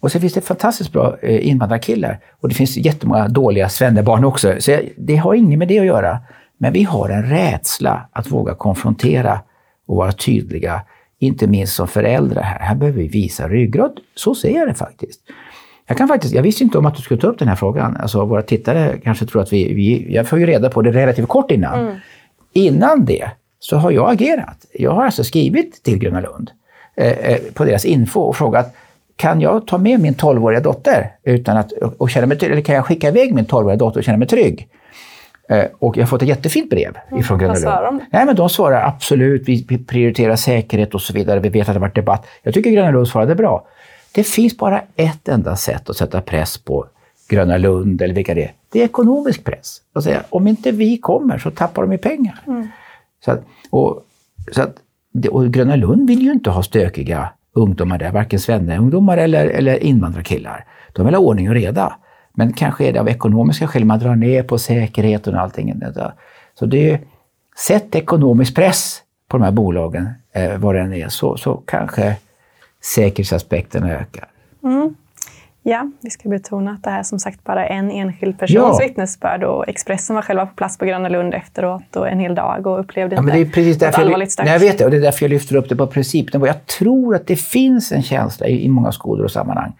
Och 0.00 0.12
så 0.12 0.20
finns 0.20 0.34
det 0.34 0.40
fantastiskt 0.40 0.92
bra 0.92 1.16
eh, 1.22 1.48
invandrarkillar 1.48 2.20
och 2.40 2.48
det 2.48 2.54
finns 2.54 2.76
jättemånga 2.76 3.28
dåliga 3.28 3.68
svennebarn 3.68 4.24
också. 4.24 4.54
Så 4.58 4.70
jag, 4.70 4.88
det 4.96 5.16
har 5.16 5.34
inget 5.34 5.58
med 5.58 5.68
det 5.68 5.78
att 5.78 5.86
göra. 5.86 6.18
Men 6.58 6.72
vi 6.72 6.82
har 6.82 7.08
en 7.08 7.22
rädsla 7.22 8.08
att 8.12 8.30
våga 8.30 8.54
konfrontera 8.54 9.40
och 9.86 9.96
vara 9.96 10.12
tydliga, 10.12 10.80
inte 11.18 11.46
minst 11.46 11.74
som 11.74 11.88
föräldrar. 11.88 12.42
Här, 12.42 12.58
här 12.58 12.74
behöver 12.74 12.98
vi 12.98 13.08
visa 13.08 13.48
ryggrad. 13.48 14.00
Så 14.14 14.34
ser 14.34 14.54
jag 14.58 14.68
det 14.68 14.74
faktiskt. 14.74 15.20
Jag, 15.86 15.98
kan 15.98 16.08
faktiskt, 16.08 16.34
jag 16.34 16.42
visste 16.42 16.64
inte 16.64 16.78
om 16.78 16.86
att 16.86 16.94
du 16.96 17.02
skulle 17.02 17.20
ta 17.20 17.26
upp 17.26 17.38
den 17.38 17.48
här 17.48 17.56
frågan. 17.56 17.96
Alltså, 17.96 18.24
våra 18.24 18.42
tittare 18.42 18.98
kanske 19.04 19.26
tror 19.26 19.42
att 19.42 19.52
vi, 19.52 19.74
vi... 19.74 20.14
Jag 20.14 20.28
får 20.28 20.38
ju 20.38 20.46
reda 20.46 20.70
på 20.70 20.82
det 20.82 20.92
relativt 20.92 21.28
kort 21.28 21.50
innan. 21.50 21.80
Mm. 21.80 21.96
Innan 22.52 23.04
det 23.04 23.30
så 23.58 23.76
har 23.76 23.90
jag 23.90 24.10
agerat. 24.10 24.66
Jag 24.72 24.90
har 24.90 25.04
alltså 25.04 25.24
skrivit 25.24 25.82
till 25.82 25.98
Gröna 25.98 26.20
Lund 26.20 26.50
eh, 26.96 27.10
eh 27.10 27.38
på 27.54 27.64
deras 27.64 27.84
info 27.84 28.20
och 28.20 28.36
frågat 28.36 28.74
kan 29.16 29.40
jag 29.40 29.66
ta 29.66 29.78
med 29.78 30.00
min 30.00 30.14
12-åriga 30.14 30.60
dotter 30.60 31.10
utan 31.24 31.56
att, 31.56 31.72
och 31.72 32.10
känna 32.10 32.26
mig 32.26 32.38
eller 32.42 32.60
kan 32.60 32.74
jag 32.74 32.86
skicka 32.86 33.08
iväg 33.08 33.34
min 33.34 33.46
12-åriga 33.46 33.76
dotter 33.76 34.00
och 34.00 34.04
känna 34.04 34.18
mig 34.18 34.28
trygg? 34.28 34.68
Eh, 35.48 35.64
och 35.78 35.96
jag 35.96 36.02
har 36.02 36.06
fått 36.06 36.22
ett 36.22 36.28
jättefint 36.28 36.70
brev 36.70 36.98
mm, 37.08 37.20
ifrån 37.20 37.38
Gröna 37.38 37.80
Lund. 37.90 38.00
Nej, 38.10 38.26
men 38.26 38.36
de 38.36 38.48
svarar 38.48 38.86
absolut, 38.86 39.42
vi 39.46 39.78
prioriterar 39.86 40.36
säkerhet 40.36 40.94
och 40.94 41.02
så 41.02 41.12
vidare. 41.12 41.40
Vi 41.40 41.48
vet 41.48 41.60
att 41.60 41.66
det 41.66 41.72
har 41.72 41.80
varit 41.80 41.94
debatt. 41.94 42.26
Jag 42.42 42.54
tycker 42.54 42.70
Gröna 42.70 42.90
Lund 42.90 43.08
svarade 43.08 43.34
bra. 43.34 43.66
Det 44.16 44.24
finns 44.24 44.56
bara 44.56 44.82
ett 44.96 45.28
enda 45.28 45.56
sätt 45.56 45.90
att 45.90 45.96
sätta 45.96 46.20
press 46.20 46.58
på 46.58 46.86
Gröna 47.28 47.56
Lund 47.56 48.02
eller 48.02 48.14
vilka 48.14 48.34
det 48.34 48.44
är. 48.44 48.52
Det 48.72 48.80
är 48.80 48.84
ekonomisk 48.84 49.44
press. 49.44 49.80
Säga, 50.02 50.22
om 50.30 50.46
inte 50.46 50.70
vi 50.70 50.98
kommer 50.98 51.38
så 51.38 51.50
tappar 51.50 51.82
de 51.82 51.92
ju 51.92 51.98
pengar. 51.98 52.40
Mm. 52.46 52.68
Så 53.24 53.30
att, 53.30 53.44
och, 53.70 54.02
så 54.52 54.62
att, 54.62 54.78
och 55.30 55.52
Gröna 55.52 55.76
Lund 55.76 56.08
vill 56.08 56.22
ju 56.22 56.32
inte 56.32 56.50
ha 56.50 56.62
stökiga 56.62 57.28
ungdomar 57.52 57.98
där, 57.98 58.12
varken 58.12 58.40
svenneungdomar 58.40 59.18
eller, 59.18 59.46
eller 59.46 59.82
invandrarkillar. 59.82 60.64
De 60.92 61.06
vill 61.06 61.14
ha 61.14 61.22
ordning 61.22 61.48
och 61.48 61.54
reda. 61.54 61.96
Men 62.32 62.52
kanske 62.52 62.84
är 62.84 62.92
det 62.92 63.00
av 63.00 63.08
ekonomiska 63.08 63.68
skäl 63.68 63.84
man 63.84 63.98
drar 63.98 64.16
ner 64.16 64.42
på 64.42 64.58
säkerheten 64.58 65.34
och 65.34 65.40
allting. 65.40 65.82
Så 66.58 66.66
det, 66.66 67.00
sätt 67.56 67.94
ekonomisk 67.94 68.54
press 68.54 69.02
på 69.28 69.38
de 69.38 69.44
här 69.44 69.52
bolagen, 69.52 70.08
eh, 70.32 70.58
vad 70.58 70.74
den 70.74 70.92
är, 70.92 71.08
så, 71.08 71.36
så 71.36 71.56
kanske 71.66 72.16
säkerhetsaspekterna 72.94 73.92
ökar. 73.92 74.28
Mm. 74.64 74.94
Ja, 75.68 75.90
vi 76.00 76.10
ska 76.10 76.28
betona 76.28 76.70
att 76.70 76.82
det 76.82 76.90
här 76.90 77.02
som 77.02 77.18
sagt 77.18 77.44
bara 77.44 77.66
en 77.66 77.90
enskild 77.90 78.38
persons 78.38 78.78
ja. 78.80 78.86
vittnesbörd 78.86 79.44
och 79.44 79.68
Expressen 79.68 80.16
var 80.16 80.22
själva 80.22 80.46
på 80.46 80.54
plats 80.54 80.78
på 80.78 80.84
Gröna 80.84 81.08
Lund 81.08 81.34
efteråt 81.34 81.96
och 81.96 82.08
en 82.08 82.20
hel 82.20 82.34
dag 82.34 82.66
och 82.66 82.80
upplevde 82.80 83.16
ja, 83.16 83.20
inte 83.20 83.32
men 83.32 83.42
det 83.42 83.48
är 83.48 83.52
precis 83.52 83.78
därför 83.78 84.02
allvarligt 84.02 84.32
stök. 84.32 84.48
Jag 84.48 84.58
vet 84.58 84.78
det, 84.78 84.84
och 84.84 84.90
det 84.90 84.96
är 84.96 85.00
därför 85.00 85.24
jag 85.24 85.30
lyfter 85.30 85.56
upp 85.56 85.68
det 85.68 85.76
på 85.76 85.86
principnivå. 85.86 86.46
Jag 86.46 86.66
tror 86.66 87.14
att 87.14 87.26
det 87.26 87.36
finns 87.36 87.92
en 87.92 88.02
känsla 88.02 88.46
i, 88.46 88.64
i 88.64 88.68
många 88.68 88.92
skolor 88.92 89.24
och 89.24 89.30
sammanhang 89.30 89.72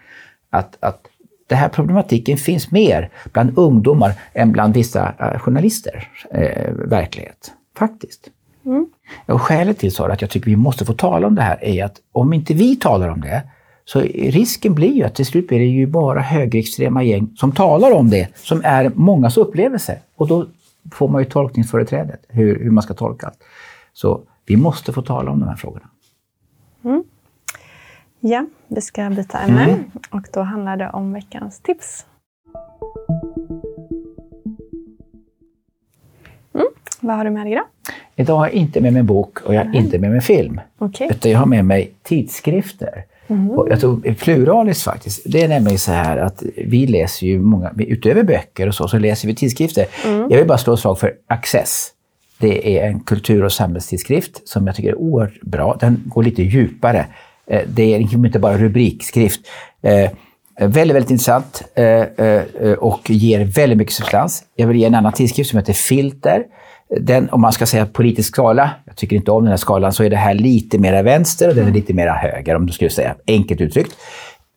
att, 0.50 0.76
att 0.80 1.00
den 1.46 1.58
här 1.58 1.68
problematiken 1.68 2.36
finns 2.36 2.70
mer 2.70 3.10
bland 3.32 3.58
ungdomar 3.58 4.12
än 4.32 4.52
bland 4.52 4.74
vissa 4.74 5.14
uh, 5.20 5.38
journalister 5.38 6.08
uh, 6.34 6.88
verklighet. 6.88 7.52
Faktiskt. 7.78 8.30
Mm. 8.64 8.86
Och 9.26 9.42
skälet 9.42 9.78
till 9.78 9.92
så 9.92 10.04
att 10.04 10.20
jag 10.20 10.30
tycker 10.30 10.50
vi 10.50 10.56
måste 10.56 10.84
få 10.84 10.92
tala 10.92 11.26
om 11.26 11.34
det 11.34 11.42
här 11.42 11.64
är 11.64 11.84
att 11.84 11.96
om 12.12 12.32
inte 12.32 12.54
vi 12.54 12.76
talar 12.76 13.08
om 13.08 13.20
det 13.20 13.42
så 13.84 14.00
risken 14.00 14.74
blir 14.74 14.92
ju 14.92 15.02
att 15.02 15.14
till 15.14 15.26
slut 15.26 15.48
blir 15.48 15.58
det 15.58 15.64
ju 15.64 15.86
bara 15.86 16.20
högerextrema 16.20 17.02
gäng 17.02 17.28
som 17.36 17.52
talar 17.52 17.92
om 17.92 18.10
det, 18.10 18.28
som 18.36 18.60
är 18.64 18.92
mångas 18.94 19.36
upplevelse. 19.36 19.98
Och 20.16 20.28
då 20.28 20.46
får 20.92 21.08
man 21.08 21.22
ju 21.22 21.28
tolkningsföreträdet, 21.28 22.24
hur, 22.28 22.60
hur 22.60 22.70
man 22.70 22.82
ska 22.82 22.94
tolka 22.94 23.26
allt. 23.26 23.38
Så 23.92 24.20
vi 24.46 24.56
måste 24.56 24.92
få 24.92 25.02
tala 25.02 25.30
om 25.30 25.40
de 25.40 25.48
här 25.48 25.56
frågorna. 25.56 25.88
Mm. 26.84 27.04
Ja, 28.20 28.46
vi 28.68 28.80
ska 28.80 29.10
byta 29.10 29.38
ämne 29.38 29.64
mm. 29.64 29.84
och 30.10 30.28
då 30.32 30.40
handlar 30.40 30.76
det 30.76 30.90
om 30.90 31.12
veckans 31.12 31.60
tips. 31.60 32.06
Mm. 36.54 36.66
Vad 37.00 37.16
har 37.16 37.24
du 37.24 37.30
med 37.30 37.46
dig 37.46 37.52
idag? 37.52 37.64
Idag 38.16 38.36
har 38.36 38.46
jag 38.46 38.54
inte 38.54 38.80
med 38.80 38.92
mig 38.92 39.00
en 39.00 39.06
bok 39.06 39.40
och 39.40 39.54
jag 39.54 39.64
har 39.64 39.74
inte 39.74 39.98
med 39.98 40.10
mig 40.10 40.20
film. 40.20 40.60
Okay. 40.78 41.08
Utan 41.10 41.30
jag 41.30 41.38
har 41.38 41.46
med 41.46 41.64
mig 41.64 41.92
tidskrifter. 42.02 43.04
Mm. 43.28 43.50
Och 43.50 43.68
jag 43.70 43.80
tror 43.80 44.14
pluraliskt 44.14 44.82
faktiskt. 44.82 45.22
Det 45.24 45.42
är 45.42 45.48
nämligen 45.48 45.78
så 45.78 45.92
här 45.92 46.16
att 46.16 46.42
vi 46.66 46.86
läser 46.86 47.26
ju 47.26 47.40
många, 47.40 47.72
utöver 47.76 48.22
böcker 48.22 48.68
och 48.68 48.74
så, 48.74 48.88
så 48.88 48.98
läser 48.98 49.28
vi 49.28 49.34
tidskrifter. 49.34 49.86
Mm. 50.04 50.30
Jag 50.30 50.38
vill 50.38 50.46
bara 50.46 50.58
slå 50.58 50.74
ett 50.74 50.80
slag 50.80 50.98
för 50.98 51.12
Access. 51.26 51.92
Det 52.38 52.78
är 52.78 52.88
en 52.88 53.00
kultur 53.00 53.44
och 53.44 53.52
samhällstidskrift 53.52 54.48
som 54.48 54.66
jag 54.66 54.76
tycker 54.76 54.88
är 54.88 54.98
oerhört 54.98 55.40
bra. 55.40 55.76
Den 55.80 56.02
går 56.06 56.22
lite 56.22 56.42
djupare. 56.42 57.06
Eh, 57.46 57.62
det 57.66 57.94
är 57.94 58.14
inte 58.14 58.38
bara 58.38 58.58
rubrikskrift. 58.58 59.40
Eh, 59.82 60.10
väldigt, 60.60 60.96
väldigt 60.96 61.10
intressant 61.10 61.62
eh, 61.74 62.72
och 62.78 63.10
ger 63.10 63.44
väldigt 63.44 63.78
mycket 63.78 63.94
substans. 63.94 64.44
Jag 64.56 64.66
vill 64.66 64.76
ge 64.76 64.84
en 64.84 64.94
annan 64.94 65.12
tidskrift 65.12 65.50
som 65.50 65.58
heter 65.58 65.72
Filter 65.72 66.44
den, 66.90 67.30
om 67.30 67.40
man 67.40 67.52
ska 67.52 67.66
säga 67.66 67.86
politisk 67.86 68.28
skala, 68.28 68.70
jag 68.84 68.96
tycker 68.96 69.16
inte 69.16 69.30
om 69.30 69.42
den 69.42 69.50
här 69.50 69.56
skalan, 69.56 69.92
så 69.92 70.04
är 70.04 70.10
det 70.10 70.16
här 70.16 70.34
lite 70.34 70.78
mera 70.78 71.02
vänster 71.02 71.48
och 71.48 71.54
den 71.54 71.68
är 71.68 71.72
lite 71.72 71.94
mera 71.94 72.12
höger, 72.12 72.54
om 72.54 72.66
du 72.66 72.72
skulle 72.72 72.90
säga 72.90 73.14
enkelt 73.26 73.60
uttryckt. 73.60 73.96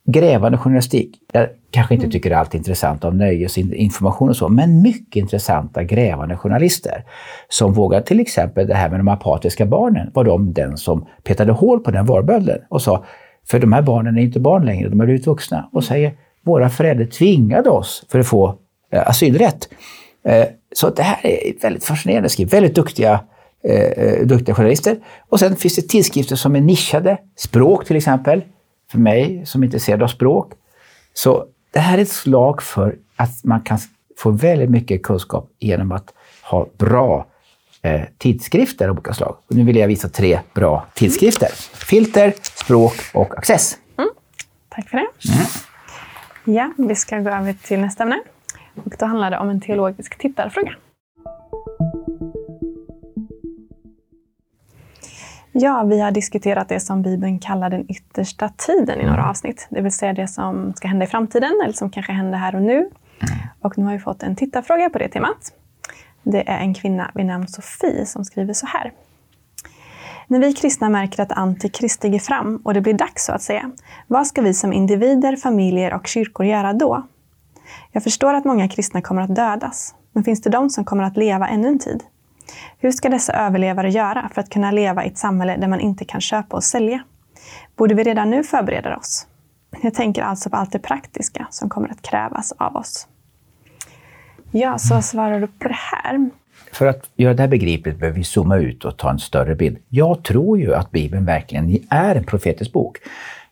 Grävande 0.07 0.57
journalistik. 0.57 1.15
Jag 1.33 1.47
kanske 1.71 1.95
inte 1.95 2.09
tycker 2.09 2.29
det 2.29 2.35
är 2.35 2.39
allt 2.39 2.53
intressant 2.53 3.05
av 3.05 3.15
nöjesinformation 3.15 4.29
och 4.29 4.35
så, 4.35 4.49
men 4.49 4.81
mycket 4.81 5.15
intressanta 5.15 5.83
grävande 5.83 6.37
journalister 6.37 7.03
som 7.49 7.73
vågar, 7.73 8.01
till 8.01 8.19
exempel 8.19 8.67
det 8.67 8.75
här 8.75 8.89
med 8.89 8.99
de 8.99 9.07
apatiska 9.07 9.65
barnen, 9.65 10.11
var 10.13 10.23
de 10.23 10.53
den 10.53 10.77
som 10.77 11.07
petade 11.23 11.51
hål 11.51 11.79
på 11.79 11.91
den 11.91 12.05
varbölden 12.05 12.59
och 12.69 12.81
sa, 12.81 13.05
för 13.47 13.59
de 13.59 13.73
här 13.73 13.81
barnen 13.81 14.17
är 14.17 14.21
inte 14.21 14.39
barn 14.39 14.65
längre, 14.65 14.89
de 14.89 14.99
har 14.99 15.05
blivit 15.05 15.27
vuxna, 15.27 15.69
och 15.73 15.83
säger, 15.83 16.13
våra 16.45 16.69
föräldrar 16.69 17.05
tvingade 17.05 17.69
oss 17.69 18.05
för 18.09 18.19
att 18.19 18.27
få 18.27 18.55
eh, 18.91 19.09
asylrätt. 19.09 19.69
Så 20.71 20.89
det 20.89 21.03
här 21.03 21.25
är 21.25 21.61
väldigt 21.61 21.83
fascinerande 21.83 22.29
skrivet. 22.29 22.53
Väldigt 22.53 22.75
duktiga, 22.75 23.23
eh, 23.63 23.75
eh, 23.75 24.25
duktiga 24.25 24.55
journalister. 24.55 24.97
Och 25.29 25.39
sen 25.39 25.55
finns 25.55 25.75
det 25.75 25.81
tidskrifter 25.81 26.35
som 26.35 26.55
är 26.55 26.61
nischade. 26.61 27.17
Språk 27.35 27.85
till 27.85 27.95
exempel. 27.95 28.41
För 28.91 28.99
mig 28.99 29.45
som 29.45 29.61
är 29.61 29.65
intresserad 29.65 30.03
av 30.03 30.07
språk. 30.07 30.53
Så 31.13 31.45
det 31.71 31.79
här 31.79 31.97
är 31.97 32.01
ett 32.01 32.09
slag 32.09 32.61
för 32.61 32.95
att 33.15 33.43
man 33.43 33.61
kan 33.61 33.79
få 34.17 34.31
väldigt 34.31 34.69
mycket 34.69 35.03
kunskap 35.03 35.49
genom 35.59 35.91
att 35.91 36.13
ha 36.43 36.67
bra 36.77 37.27
eh, 37.81 38.01
tidskrifter 38.17 38.87
av 38.87 38.95
olika 38.95 39.13
slag. 39.13 39.37
Och 39.47 39.55
nu 39.55 39.63
vill 39.63 39.75
jag 39.75 39.87
visa 39.87 40.09
tre 40.09 40.39
bra 40.53 40.85
tidskrifter. 40.93 41.49
Filter, 41.73 42.33
språk 42.41 42.95
och 43.13 43.37
access. 43.37 43.77
Mm. 43.97 44.09
Tack 44.69 44.89
för 44.89 44.97
det. 44.97 45.07
Mm. 45.33 45.45
Ja, 46.57 46.73
vi 46.77 46.95
ska 46.95 47.19
gå 47.19 47.29
över 47.29 47.53
till 47.53 47.79
nästa 47.79 48.03
ämne. 48.03 48.19
Och 48.75 48.95
då 48.99 49.05
handlar 49.05 49.31
det 49.31 49.37
om 49.37 49.49
en 49.49 49.61
teologisk 49.61 50.17
tittarfråga. 50.17 50.75
Ja, 55.51 55.83
vi 55.83 55.99
har 55.99 56.11
diskuterat 56.11 56.69
det 56.69 56.79
som 56.79 57.01
Bibeln 57.01 57.39
kallar 57.39 57.69
den 57.69 57.85
yttersta 57.91 58.49
tiden 58.49 59.01
i 59.01 59.05
några 59.05 59.29
avsnitt. 59.29 59.67
Det 59.69 59.81
vill 59.81 59.91
säga 59.91 60.13
det 60.13 60.27
som 60.27 60.73
ska 60.73 60.87
hända 60.87 61.05
i 61.05 61.07
framtiden 61.07 61.61
eller 61.63 61.73
som 61.73 61.89
kanske 61.89 62.11
händer 62.11 62.37
här 62.37 62.55
och 62.55 62.61
nu. 62.61 62.89
Och 63.61 63.77
nu 63.77 63.85
har 63.85 63.91
vi 63.91 63.99
fått 63.99 64.23
en 64.23 64.35
tittarfråga 64.35 64.89
på 64.89 64.97
det 64.97 65.07
temat. 65.07 65.53
Det 66.23 66.49
är 66.49 66.57
en 66.59 66.73
kvinna 66.73 67.11
vid 67.15 67.25
namn 67.25 67.47
Sofie 67.47 68.05
som 68.05 68.25
skriver 68.25 68.53
så 68.53 68.65
här. 68.65 68.91
När 70.27 70.39
vi 70.39 70.53
kristna 70.53 70.89
märker 70.89 71.23
att 71.23 71.31
Antikrist 71.31 71.95
stiger 71.95 72.19
fram 72.19 72.61
och 72.63 72.73
det 72.73 72.81
blir 72.81 72.93
dags 72.93 73.25
så 73.25 73.31
att 73.31 73.41
säga, 73.41 73.71
vad 74.07 74.27
ska 74.27 74.41
vi 74.41 74.53
som 74.53 74.73
individer, 74.73 75.35
familjer 75.35 75.93
och 75.93 76.07
kyrkor 76.07 76.45
göra 76.45 76.73
då? 76.73 77.03
Jag 77.91 78.03
förstår 78.03 78.33
att 78.33 78.45
många 78.45 78.67
kristna 78.67 79.01
kommer 79.01 79.21
att 79.21 79.35
dödas, 79.35 79.95
men 80.13 80.23
finns 80.23 80.41
det 80.41 80.49
de 80.49 80.69
som 80.69 80.85
kommer 80.85 81.03
att 81.03 81.17
leva 81.17 81.47
ännu 81.47 81.67
en 81.67 81.79
tid? 81.79 82.03
Hur 82.77 82.91
ska 82.91 83.09
dessa 83.09 83.33
överlevare 83.33 83.89
göra 83.89 84.29
för 84.33 84.41
att 84.41 84.49
kunna 84.49 84.71
leva 84.71 85.05
i 85.05 85.07
ett 85.07 85.17
samhälle 85.17 85.57
där 85.57 85.67
man 85.67 85.79
inte 85.79 86.05
kan 86.05 86.21
köpa 86.21 86.57
och 86.57 86.63
sälja? 86.63 87.03
Borde 87.75 87.95
vi 87.95 88.03
redan 88.03 88.29
nu 88.29 88.43
förbereda 88.43 88.97
oss? 88.97 89.27
Jag 89.81 89.93
tänker 89.93 90.21
alltså 90.21 90.49
på 90.49 90.55
allt 90.55 90.71
det 90.71 90.79
praktiska 90.79 91.47
som 91.49 91.69
kommer 91.69 91.89
att 91.89 92.01
krävas 92.01 92.51
av 92.51 92.75
oss. 92.75 93.07
Ja, 94.51 94.77
så 94.77 94.93
vad 94.93 95.05
svarar 95.05 95.39
du 95.39 95.47
på 95.47 95.67
det 95.67 95.77
här? 95.77 96.29
För 96.71 96.85
att 96.85 97.09
göra 97.15 97.33
det 97.33 97.41
här 97.41 97.49
begripligt 97.49 97.99
behöver 97.99 98.17
vi 98.17 98.23
zooma 98.23 98.57
ut 98.57 98.85
och 98.85 98.97
ta 98.97 99.09
en 99.09 99.19
större 99.19 99.55
bild. 99.55 99.77
Jag 99.89 100.23
tror 100.23 100.59
ju 100.59 100.75
att 100.75 100.91
Bibeln 100.91 101.25
verkligen 101.25 101.85
är 101.89 102.15
en 102.15 102.23
profetisk 102.23 102.73
bok. 102.73 102.97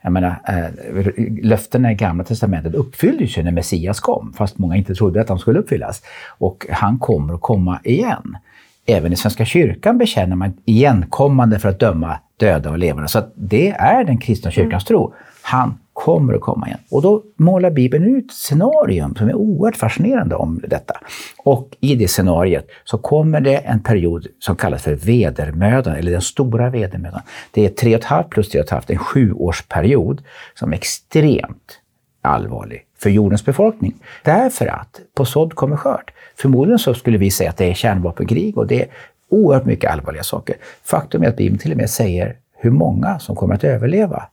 Jag 0.08 0.14
menar, 0.14 0.42
äh, 0.48 1.24
löftena 1.42 1.92
i 1.92 1.96
Gamla 1.96 2.24
Testamentet 2.24 2.76
uppfylldes 2.76 3.38
ju 3.38 3.44
när 3.44 3.52
Messias 3.52 4.00
kom, 4.00 4.34
fast 4.38 4.58
många 4.58 4.76
inte 4.76 4.96
trodde 4.96 5.22
att 5.22 5.28
de 5.28 5.40
skulle 5.40 5.60
uppfyllas. 5.60 6.02
Och 6.28 6.66
han 6.70 7.00
kommer 7.00 7.34
att 7.34 7.42
komma 7.42 7.80
igen. 7.84 8.38
Även 8.86 9.14
i 9.14 9.16
Svenska 9.16 9.46
kyrkan 9.46 9.98
bekänner 9.98 10.36
man 10.36 10.54
igenkommande 10.66 11.60
för 11.60 11.70
att 11.70 11.80
döma 11.80 12.20
döda 12.38 12.70
och 12.70 12.78
levande. 12.78 13.08
Så 13.08 13.24
det 13.36 13.70
är 13.70 14.04
den 14.04 14.18
kristna 14.18 14.52
kyrkans 14.52 14.90
mm. 14.90 15.00
tro. 15.00 15.14
Han 15.42 15.78
kommer 15.98 16.34
att 16.34 16.42
komma 16.42 16.68
igen. 16.68 16.80
Och 16.92 17.01
då 17.01 17.24
målar 17.36 17.70
Bibeln 17.72 18.16
ut 18.16 18.25
ett 18.25 18.32
scenarium 18.32 19.16
som 19.16 19.30
är 19.30 19.34
oerhört 19.34 19.75
fascinerande 19.75 20.36
om 20.36 20.62
detta. 20.68 20.94
Och 21.38 21.77
i 21.80 21.96
det 21.96 22.08
scenariet 22.08 22.68
så 22.84 22.98
kommer 22.98 23.42
det 23.42 23.58
en 23.58 23.84
period 23.84 24.27
som 24.39 24.56
kallas 24.56 24.84
för 24.84 24.96
vedermödan, 24.96 25.96
eller 25.96 26.12
den 26.12 26.22
stora 26.22 26.70
vedermödan. 26.70 27.22
Det 27.51 27.66
är 27.66 27.70
tre 27.70 27.96
och 27.96 28.00
ett 28.00 28.06
halvt 28.06 28.30
plus 28.30 28.50
tre 28.50 28.60
och 28.60 28.66
ett 28.66 28.72
halvt, 28.72 28.89
en 28.89 28.98
sjuårsperiod 28.98 30.22
som 30.54 30.72
är 30.72 30.77
extremt 30.77 31.80
allvarlig 32.22 32.86
för 33.00 33.10
jordens 33.10 33.46
befolkning. 33.46 33.94
Därför 34.24 34.68
att 34.68 35.00
på 35.16 35.25
sådd 35.25 35.56
kommer 35.56 35.75
skörd. 35.75 36.12
Förmodligen 36.36 36.80
så 36.80 36.94
skulle 36.94 37.18
vi 37.18 37.32
säga 37.32 37.50
att 37.50 37.58
det 37.58 37.70
är 37.70 37.74
kärnvapenkrig 37.74 38.58
och 38.58 38.68
det 38.68 38.82
är 38.82 38.88
oerhört 39.30 39.66
mycket 39.66 39.92
allvarliga 39.92 40.24
saker. 40.24 40.56
Faktum 40.84 41.24
är 41.24 41.27
att 41.27 41.38
Bibeln 41.38 41.60
till 41.60 41.72
och 41.72 41.77
med 41.77 41.89
säger 41.89 42.36
hur 42.58 42.72
många 42.72 43.20
som 43.20 43.36
kommer 43.36 43.56
att 43.56 43.63
överleva 43.63 44.24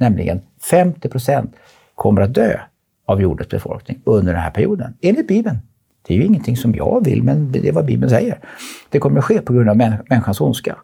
nämligen 0.00 0.40
50 0.70 1.08
procent 1.08 1.56
kommer 1.94 2.22
att 2.22 2.34
dö 2.34 2.60
av 3.06 3.22
jordens 3.22 3.48
befolkning 3.48 4.00
under 4.04 4.32
den 4.32 4.42
här 4.42 4.50
perioden, 4.50 4.94
enligt 5.00 5.28
Bibeln. 5.28 5.58
Det 6.02 6.14
är 6.14 6.18
ju 6.18 6.24
ingenting 6.24 6.56
som 6.56 6.74
jag 6.74 7.04
vill, 7.04 7.22
men 7.22 7.52
det 7.52 7.68
är 7.68 7.72
vad 7.72 7.84
Bibeln 7.84 8.10
säger. 8.10 8.38
Det 8.88 8.98
kommer 8.98 9.18
att 9.18 9.24
ske 9.24 9.40
på 9.40 9.52
grund 9.52 9.70
av 9.70 9.76
människans 9.76 10.40
ondska. 10.40 10.76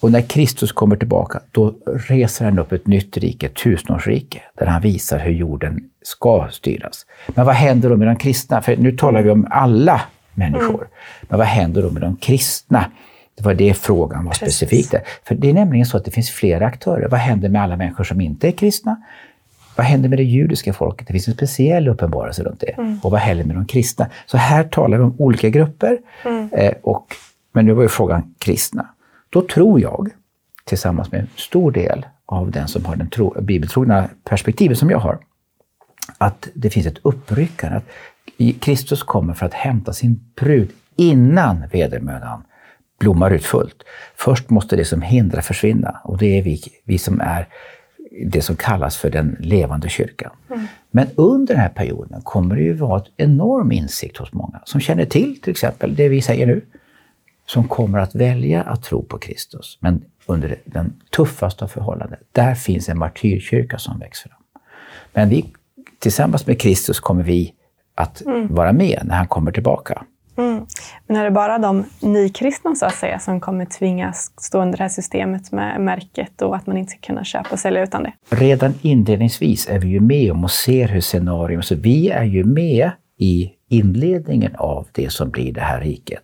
Och 0.00 0.12
när 0.12 0.20
Kristus 0.20 0.72
kommer 0.72 0.96
tillbaka, 0.96 1.40
då 1.50 1.74
reser 2.08 2.44
han 2.44 2.58
upp 2.58 2.72
ett 2.72 2.86
nytt 2.86 3.16
rike, 3.16 3.46
ett 3.46 3.54
tusenårsrike, 3.54 4.42
där 4.54 4.66
han 4.66 4.82
visar 4.82 5.18
hur 5.18 5.32
jorden 5.32 5.90
ska 6.02 6.48
styras. 6.50 7.06
Men 7.28 7.46
vad 7.46 7.54
händer 7.54 7.90
då 7.90 7.96
med 7.96 8.08
de 8.08 8.16
kristna? 8.16 8.62
För 8.62 8.76
nu 8.76 8.92
talar 8.96 9.22
vi 9.22 9.30
om 9.30 9.46
alla 9.50 10.00
människor. 10.34 10.74
Mm. 10.74 10.88
Men 11.22 11.38
vad 11.38 11.46
händer 11.46 11.82
då 11.82 11.90
med 11.90 12.02
de 12.02 12.16
kristna? 12.16 12.84
Det 13.40 13.44
var 13.44 13.54
det 13.54 13.74
frågan 13.74 14.24
var 14.24 14.32
Precis. 14.32 14.56
specifikt. 14.56 14.94
För 15.24 15.34
det 15.34 15.50
är 15.50 15.54
nämligen 15.54 15.86
så 15.86 15.96
att 15.96 16.04
det 16.04 16.10
finns 16.10 16.30
flera 16.30 16.66
aktörer. 16.66 17.08
Vad 17.08 17.20
händer 17.20 17.48
med 17.48 17.62
alla 17.62 17.76
människor 17.76 18.04
som 18.04 18.20
inte 18.20 18.48
är 18.48 18.52
kristna? 18.52 19.02
Vad 19.76 19.86
händer 19.86 20.08
med 20.08 20.18
det 20.18 20.24
judiska 20.24 20.72
folket? 20.72 21.06
Det 21.06 21.12
finns 21.12 21.28
en 21.28 21.34
speciell 21.34 21.88
uppenbarelse 21.88 22.42
runt 22.42 22.60
det. 22.60 22.70
Mm. 22.70 22.98
Och 23.02 23.10
vad 23.10 23.20
händer 23.20 23.44
med 23.44 23.56
de 23.56 23.66
kristna? 23.66 24.06
Så 24.26 24.36
här 24.36 24.64
talar 24.64 24.98
vi 24.98 25.04
om 25.04 25.14
olika 25.18 25.48
grupper. 25.48 25.98
Mm. 26.24 26.48
Eh, 26.52 26.72
och, 26.82 27.14
men 27.52 27.66
nu 27.66 27.72
var 27.72 27.82
ju 27.82 27.88
frågan 27.88 28.34
kristna. 28.38 28.88
Då 29.30 29.42
tror 29.42 29.80
jag, 29.80 30.08
tillsammans 30.64 31.12
med 31.12 31.20
en 31.20 31.28
stor 31.36 31.72
del 31.72 32.06
av 32.26 32.50
den 32.50 32.68
som 32.68 32.84
har 32.84 32.96
den 32.96 33.10
tro, 33.10 33.40
bibeltrogna 33.40 34.08
perspektivet 34.24 34.78
som 34.78 34.90
jag 34.90 34.98
har, 34.98 35.18
att 36.18 36.48
det 36.54 36.70
finns 36.70 36.86
ett 36.86 36.98
uppryckande. 37.02 37.76
Att 37.76 37.84
Kristus 38.60 39.02
kommer 39.02 39.34
för 39.34 39.46
att 39.46 39.54
hämta 39.54 39.92
sin 39.92 40.20
brud 40.36 40.70
innan 40.96 41.64
vedermödan 41.72 42.42
blommar 43.00 43.30
ut 43.30 43.44
fullt. 43.44 43.82
Först 44.14 44.50
måste 44.50 44.76
det 44.76 44.84
som 44.84 45.02
hindrar 45.02 45.40
försvinna 45.40 46.00
och 46.04 46.18
det 46.18 46.38
är 46.38 46.42
vi, 46.42 46.62
vi 46.84 46.98
som 46.98 47.20
är 47.20 47.48
det 48.26 48.42
som 48.42 48.56
kallas 48.56 48.96
för 48.96 49.10
den 49.10 49.36
levande 49.40 49.88
kyrkan. 49.88 50.30
Mm. 50.50 50.66
Men 50.90 51.06
under 51.16 51.54
den 51.54 51.62
här 51.62 51.68
perioden 51.68 52.22
kommer 52.22 52.56
det 52.56 52.62
ju 52.62 52.72
vara 52.72 53.00
en 53.16 53.30
enorm 53.30 53.72
insikt 53.72 54.16
hos 54.16 54.32
många 54.32 54.60
som 54.64 54.80
känner 54.80 55.04
till 55.04 55.40
till 55.40 55.50
exempel 55.50 55.94
det 55.94 56.08
vi 56.08 56.22
säger 56.22 56.46
nu, 56.46 56.64
som 57.46 57.68
kommer 57.68 57.98
att 57.98 58.14
välja 58.14 58.62
att 58.62 58.82
tro 58.82 59.02
på 59.02 59.18
Kristus. 59.18 59.78
Men 59.80 60.04
under 60.26 60.56
den 60.64 60.92
tuffaste 61.16 61.64
av 61.64 61.68
förhållanden, 61.68 62.18
där 62.32 62.54
finns 62.54 62.88
en 62.88 62.98
martyrkyrka 62.98 63.78
som 63.78 63.98
växer 63.98 64.28
fram. 64.28 64.62
Men 65.12 65.28
vi, 65.28 65.52
tillsammans 65.98 66.46
med 66.46 66.60
Kristus 66.60 67.00
kommer 67.00 67.22
vi 67.22 67.54
att 67.94 68.20
mm. 68.20 68.54
vara 68.54 68.72
med 68.72 69.00
när 69.04 69.14
han 69.14 69.28
kommer 69.28 69.52
tillbaka. 69.52 70.04
Mm. 70.40 70.66
Men 71.06 71.16
är 71.16 71.24
det 71.24 71.30
bara 71.30 71.58
de 71.58 71.84
nykristna 72.00 72.74
så 72.74 72.86
att 72.86 72.94
säga 72.94 73.18
som 73.18 73.40
kommer 73.40 73.64
tvingas 73.64 74.32
stå 74.36 74.62
under 74.62 74.78
det 74.78 74.84
här 74.84 74.88
systemet 74.88 75.52
med 75.52 75.80
märket 75.80 76.42
och 76.42 76.56
att 76.56 76.66
man 76.66 76.76
inte 76.76 76.90
ska 76.90 77.00
kunna 77.00 77.24
köpa 77.24 77.48
och 77.50 77.58
sälja 77.58 77.82
utan 77.82 78.02
det? 78.02 78.12
Redan 78.30 78.74
inledningsvis 78.82 79.68
är 79.68 79.78
vi 79.78 79.88
ju 79.88 80.00
med 80.00 80.32
om 80.32 80.44
och 80.44 80.50
ser 80.50 80.88
hur 80.88 81.00
scenarion... 81.00 81.62
Så 81.62 81.74
vi 81.74 82.08
är 82.08 82.24
ju 82.24 82.44
med 82.44 82.90
i 83.18 83.50
inledningen 83.68 84.56
av 84.56 84.88
det 84.92 85.12
som 85.12 85.30
blir 85.30 85.52
det 85.52 85.60
här 85.60 85.80
riket. 85.80 86.22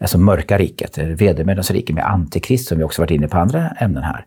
Alltså 0.00 0.18
mörka 0.18 0.58
riket, 0.58 0.98
vedermödans 0.98 1.70
rike 1.70 1.92
med 1.92 2.04
antikrist 2.04 2.68
som 2.68 2.78
vi 2.78 2.84
också 2.84 3.02
varit 3.02 3.10
inne 3.10 3.28
på 3.28 3.38
andra 3.38 3.68
ämnen 3.68 4.02
här. 4.02 4.24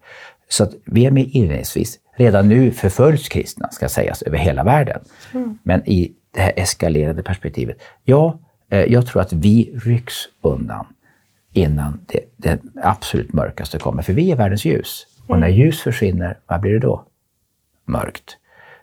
Så 0.50 0.63
att 0.63 0.71
vi 0.86 1.05
är 1.05 1.12
med 1.12 1.27
inledningsvis. 1.31 2.00
Redan 2.17 2.50
nu 2.50 2.71
förföljs 2.71 3.29
kristna, 3.29 3.69
ska 3.69 3.89
sägas, 3.89 4.21
över 4.21 4.38
hela 4.38 4.63
världen. 4.63 5.01
Mm. 5.33 5.57
Men 5.63 5.89
i 5.89 6.12
det 6.33 6.41
här 6.41 6.53
eskalerande 6.55 7.24
perspektivet, 7.24 7.77
ja, 8.03 8.39
jag 8.69 9.05
tror 9.07 9.21
att 9.21 9.33
vi 9.33 9.79
rycks 9.83 10.15
undan 10.41 10.85
innan 11.53 11.99
det, 12.05 12.19
det 12.38 12.61
absolut 12.83 13.33
mörkaste 13.33 13.79
kommer. 13.79 14.01
För 14.01 14.13
vi 14.13 14.31
är 14.31 14.35
världens 14.35 14.65
ljus. 14.65 15.07
Och 15.27 15.39
när 15.39 15.47
mm. 15.47 15.59
ljus 15.59 15.81
försvinner, 15.81 16.38
vad 16.47 16.61
blir 16.61 16.71
det 16.71 16.79
då? 16.79 17.03
Mörkt. 17.85 18.38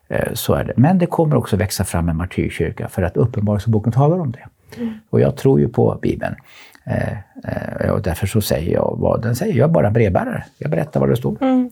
Eh, 0.08 0.32
så 0.32 0.54
är 0.54 0.64
det. 0.64 0.72
Men 0.76 0.98
det 0.98 1.06
kommer 1.06 1.36
också 1.36 1.56
växa 1.56 1.84
fram 1.84 2.08
en 2.08 2.16
martyrkyrka 2.16 2.88
för 2.88 3.02
att 3.02 3.16
Uppenbarelseboken 3.16 3.92
talar 3.92 4.18
om 4.18 4.32
det. 4.32 4.48
Mm. 4.76 4.94
Och 5.10 5.20
jag 5.20 5.36
tror 5.36 5.60
ju 5.60 5.68
på 5.68 5.98
Bibeln. 6.02 6.34
Eh, 6.84 7.90
och 7.90 8.02
därför 8.02 8.26
så 8.26 8.40
säger 8.40 8.72
jag 8.72 8.96
vad 8.98 9.22
den 9.22 9.36
säger. 9.36 9.54
Jag 9.54 9.68
är 9.68 9.72
bara 9.72 9.90
brevbärare. 9.90 10.44
Jag 10.58 10.70
berättar 10.70 11.00
vad 11.00 11.08
det 11.08 11.16
står. 11.16 11.36
Mm. 11.40 11.70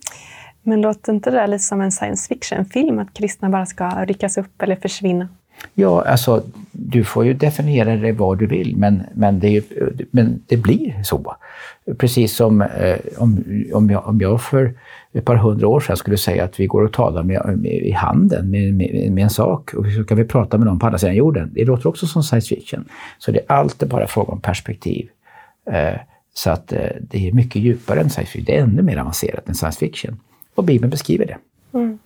Men 0.63 0.81
låter 0.81 1.13
inte 1.13 1.31
det 1.31 1.47
lite 1.47 1.65
som 1.65 1.81
en 1.81 1.93
science 1.93 2.29
fiction-film? 2.29 2.99
Att 2.99 3.15
kristna 3.15 3.49
bara 3.49 3.67
ska 3.67 4.05
ryckas 4.05 4.39
upp 4.39 4.63
eller 4.63 4.77
försvinna? 4.77 5.29
Ja, 5.75 6.05
alltså 6.05 6.43
du 6.73 7.05
får 7.05 7.25
ju 7.25 7.35
definiera 7.35 7.97
det 7.97 8.13
vad 8.13 8.39
du 8.39 8.47
vill, 8.47 8.77
men, 8.77 9.03
men, 9.15 9.41
det, 9.41 9.65
men 10.11 10.43
det 10.47 10.57
blir 10.57 11.03
så. 11.03 11.37
Precis 11.99 12.37
som 12.37 12.63
eh, 12.63 12.97
om, 13.19 13.45
om, 13.73 13.91
jag, 13.91 14.07
om 14.09 14.21
jag 14.21 14.43
för 14.43 14.75
ett 15.13 15.25
par 15.25 15.37
hundra 15.37 15.69
år 15.69 15.81
sedan 15.81 15.97
skulle 15.97 16.17
säga 16.17 16.45
att 16.45 16.61
vi 16.61 16.67
går 16.67 16.83
och 16.83 16.93
talar 16.93 17.23
med, 17.23 17.59
med, 17.59 17.73
i 17.73 17.91
handen 17.91 18.51
med, 18.51 18.75
med, 18.75 19.13
med, 19.13 19.25
en 19.25 19.31
sak 19.31 19.75
och 19.75 19.87
så 19.87 20.05
kan 20.05 20.17
vi 20.17 20.25
prata 20.25 20.59
med 20.59 20.67
någon 20.67 20.79
på 20.79 20.87
andra 20.87 20.99
sidan 20.99 21.15
jorden. 21.15 21.51
Det 21.55 21.65
låter 21.65 21.89
också 21.89 22.07
som 22.07 22.23
science 22.23 22.49
fiction. 22.49 22.85
Så 23.19 23.33
det 23.33 23.39
är 23.39 23.53
alltid 23.53 23.89
bara 23.89 24.07
fråga 24.07 24.33
om 24.33 24.41
perspektiv. 24.41 25.09
Eh, 25.71 25.99
så 26.35 26.51
att 26.51 26.73
eh, 26.73 26.89
det 27.01 27.29
är 27.29 27.33
mycket 27.33 27.63
djupare 27.63 28.01
än 28.01 28.11
science 28.11 28.33
fiction. 28.33 28.45
Det 28.45 28.59
är 28.59 28.63
ännu 28.63 28.83
mer 28.83 28.97
avancerat 28.97 29.49
än 29.49 29.55
science 29.55 29.79
fiction. 29.79 30.21
Och 30.55 30.65
Bibeln 30.65 30.91
beskriver 30.91 31.27
det. 31.27 31.37
Mm. 31.79 31.99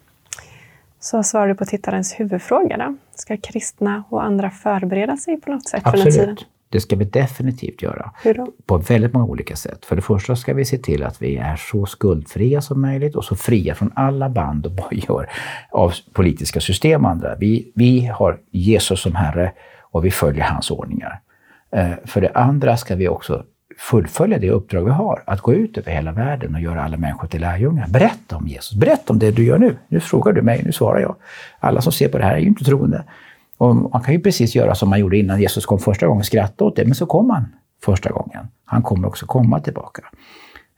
Så 1.01 1.23
svarar 1.23 1.49
du 1.49 1.55
på 1.55 1.65
tittarens 1.65 2.21
huvudfråga. 2.21 2.77
Då. 2.77 2.97
Ska 3.15 3.37
kristna 3.37 4.05
och 4.09 4.25
andra 4.25 4.51
förbereda 4.51 5.17
sig 5.17 5.41
på 5.41 5.51
något 5.51 5.69
sätt 5.69 5.83
Absolut. 5.85 6.15
för 6.15 6.27
den 6.27 6.37
tiden? 6.37 6.49
Det 6.71 6.81
ska 6.81 6.97
vi 6.97 7.05
definitivt 7.05 7.83
göra. 7.83 8.11
Hur 8.23 8.35
då? 8.35 8.49
På 8.67 8.79
väldigt 8.79 9.13
många 9.13 9.27
olika 9.27 9.57
sätt. 9.57 9.85
För 9.85 9.97
det 9.97 10.03
första 10.03 10.37
ska 10.37 10.55
vi 10.55 10.65
se 10.65 10.79
till 10.79 11.03
att 11.03 11.23
vi 11.23 11.37
är 11.37 11.57
så 11.57 11.87
skuldfria 11.87 12.61
som 12.61 12.81
möjligt 12.81 13.17
och 13.17 13.25
så 13.25 13.37
fria 13.37 13.75
från 13.75 13.93
alla 13.95 14.29
band 14.29 14.67
och 14.67 14.73
bojor 14.73 15.29
av 15.71 15.93
politiska 16.13 16.61
system 16.61 17.05
och 17.05 17.11
andra. 17.11 17.35
Vi, 17.35 17.73
vi 17.75 18.07
har 18.07 18.41
Jesus 18.51 19.01
som 19.01 19.15
Herre 19.15 19.53
och 19.81 20.05
vi 20.05 20.11
följer 20.11 20.45
hans 20.45 20.71
ordningar. 20.71 21.21
Eh, 21.71 21.91
för 22.05 22.21
det 22.21 22.31
andra 22.35 22.77
ska 22.77 22.97
vi 22.97 23.09
också 23.09 23.45
fullfölja 23.79 24.39
det 24.39 24.51
uppdrag 24.51 24.85
vi 24.85 24.91
har, 24.91 25.23
att 25.27 25.41
gå 25.41 25.55
ut 25.55 25.79
över 25.79 25.93
hela 25.93 26.13
världen 26.13 26.55
och 26.55 26.61
göra 26.61 26.85
alla 26.85 26.97
människor 26.97 27.29
till 27.29 27.41
lärjungar. 27.41 27.89
Berätta 27.89 28.37
om 28.37 28.49
Jesus, 28.49 28.75
berätta 28.75 29.13
om 29.13 29.19
det 29.19 29.31
du 29.31 29.45
gör 29.45 29.59
nu. 29.59 29.77
Nu 29.89 30.01
frågar 30.01 30.33
du 30.33 30.43
mig, 30.43 30.63
nu 30.65 30.73
svarar 30.73 31.01
jag. 31.01 31.17
Alla 31.59 31.81
som 31.81 31.93
ser 31.93 32.09
på 32.09 32.19
det 32.19 32.25
här 32.25 32.35
är 32.35 32.39
ju 32.39 32.47
inte 32.47 32.65
troende. 32.65 33.05
Och 33.59 33.77
man 33.77 34.03
kan 34.03 34.15
ju 34.15 34.21
precis 34.21 34.55
göra 34.55 34.75
som 34.75 34.89
man 34.89 35.01
gjorde 35.01 35.19
innan 35.19 35.41
Jesus 35.41 35.67
kom 35.67 35.79
första 35.79 36.07
gången, 36.07 36.25
skratta 36.25 36.65
åt 36.65 36.77
det, 36.77 36.85
men 36.85 36.95
så 36.95 37.07
kom 37.07 37.31
han 37.31 37.45
första 37.85 38.11
gången. 38.11 38.49
Han 38.65 38.83
kommer 38.83 39.09
också 39.09 39.27
komma 39.27 39.61
tillbaka. 39.61 40.03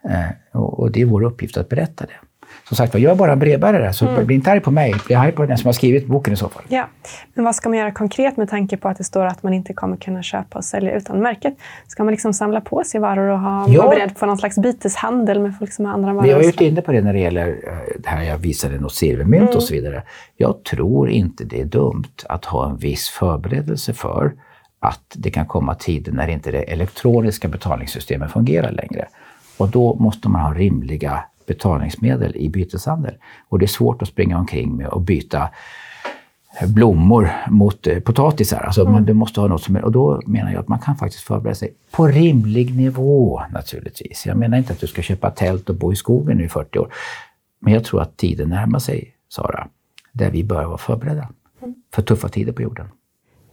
Eh, 0.09 0.61
och 0.61 0.93
det 0.93 1.01
är 1.01 1.07
vår 1.07 1.23
uppgift 1.23 1.57
att 1.57 1.69
berätta 1.69 2.07
det 2.07 2.30
som 2.69 2.77
sagt 2.77 2.95
jag 2.95 3.13
är 3.13 3.17
bara 3.17 3.33
en 3.33 3.39
brevbärare, 3.39 3.93
så 3.93 4.09
mm. 4.09 4.27
bli 4.27 4.35
inte 4.35 4.51
arg 4.51 4.61
på 4.61 4.71
mig. 4.71 4.95
Bli 5.07 5.15
arg 5.15 5.33
på 5.33 5.47
den 5.47 5.59
som 5.59 5.69
har 5.69 5.73
skrivit 5.73 6.07
boken 6.07 6.33
i 6.33 6.37
så 6.37 6.49
fall. 6.49 6.63
Ja. 6.69 6.89
Men 7.35 7.45
vad 7.45 7.55
ska 7.55 7.69
man 7.69 7.79
göra 7.79 7.91
konkret 7.91 8.37
med 8.37 8.51
tanke 8.51 8.77
på 8.77 8.89
att 8.89 8.99
det 8.99 9.05
står 9.05 9.25
att 9.25 9.43
man 9.43 9.55
inte 9.55 9.73
kommer 9.73 9.97
kunna 9.97 10.23
köpa 10.23 10.59
och 10.59 10.65
sälja 10.65 10.97
utan 10.97 11.19
märket? 11.23 11.55
Ska 11.87 12.05
man 12.05 12.11
liksom 12.11 12.33
samla 12.33 12.61
på 12.61 12.85
sig 12.85 13.01
varor 13.01 13.29
och 13.29 13.41
ha, 13.41 13.69
ja. 13.69 13.83
vara 13.83 13.95
beredd 13.95 14.19
på 14.19 14.27
någon 14.27 14.39
slags 14.39 14.59
byteshandel 14.59 15.41
med 15.41 15.59
folk 15.59 15.73
som 15.73 15.85
har 15.85 15.93
andra 15.93 16.13
varor? 16.13 16.27
Vi 16.27 16.33
har 16.33 16.39
varit 16.39 16.61
inne 16.61 16.83
på 16.83 16.93
det 16.93 17.01
när 17.01 17.13
det 17.13 17.21
gäller 17.21 17.49
eh, 17.49 17.73
det 17.99 18.09
här 18.09 18.23
jag 18.23 18.39
visade 18.39 18.79
något 18.79 18.95
silvermynt 18.95 19.43
mm. 19.43 19.57
och 19.57 19.63
så 19.63 19.75
vidare. 19.75 20.03
Jag 20.37 20.65
tror 20.65 21.11
inte 21.11 21.45
det 21.45 21.61
är 21.61 21.65
dumt 21.65 22.25
att 22.29 22.45
ha 22.45 22.71
en 22.71 22.77
viss 22.77 23.09
förberedelse 23.09 23.95
för 23.95 24.33
att 24.81 25.15
det 25.15 25.31
kan 25.31 25.47
komma 25.47 25.75
tider 25.75 26.13
när 26.13 26.29
inte 26.29 26.51
det 26.51 26.63
elektroniska 26.63 27.49
betalningssystemet 27.49 28.33
fungerar 28.33 28.71
längre. 28.71 29.07
Och 29.57 29.69
då 29.69 29.95
måste 29.95 30.29
man 30.29 30.41
ha 30.41 30.55
rimliga 30.55 31.25
betalningsmedel 31.51 32.37
i 32.37 32.49
byteshandel. 32.49 33.15
Och 33.49 33.59
det 33.59 33.65
är 33.65 33.69
svårt 33.79 34.03
att 34.03 34.09
springa 34.09 34.39
omkring 34.39 34.77
med 34.77 34.87
och 34.87 35.01
byta 35.01 35.49
blommor 36.69 37.31
mot 37.49 37.87
eh, 37.87 38.01
potatisar. 38.01 38.61
Alltså 38.61 38.81
mm. 38.81 38.93
man, 38.93 39.05
du 39.05 39.15
måste 39.15 39.41
ha 39.41 39.49
något 39.49 39.63
som 39.63 39.77
och 39.77 39.93
då 39.93 40.23
menar 40.27 40.53
jag 40.53 40.61
att 40.61 40.69
man 40.69 40.79
kan 40.79 40.97
faktiskt 40.97 41.23
förbereda 41.23 41.55
sig 41.55 41.75
på 41.91 42.07
rimlig 42.07 42.77
nivå 42.77 43.43
naturligtvis. 43.53 44.27
Jag 44.27 44.37
menar 44.37 44.59
inte 44.59 44.73
att 44.73 44.81
du 44.81 44.87
ska 44.87 45.03
köpa 45.03 45.31
tält 45.31 45.71
och 45.71 45.77
bo 45.77 45.93
i 45.93 45.97
skogen 45.97 46.37
nu 46.37 46.45
i 46.45 46.49
40 46.49 46.79
år. 46.79 46.93
Men 47.61 47.73
jag 47.73 47.85
tror 47.85 48.03
att 48.03 48.17
tiden 48.17 48.49
närmar 48.49 48.79
sig, 48.79 49.15
Sara, 49.29 49.69
där 50.13 50.31
vi 50.31 50.45
bör 50.45 50.65
vara 50.65 50.79
förberedda 50.79 51.29
mm. 51.63 51.75
för 51.95 52.03
tuffa 52.03 52.29
tider 52.29 52.53
på 52.53 52.63
jorden. 52.63 52.87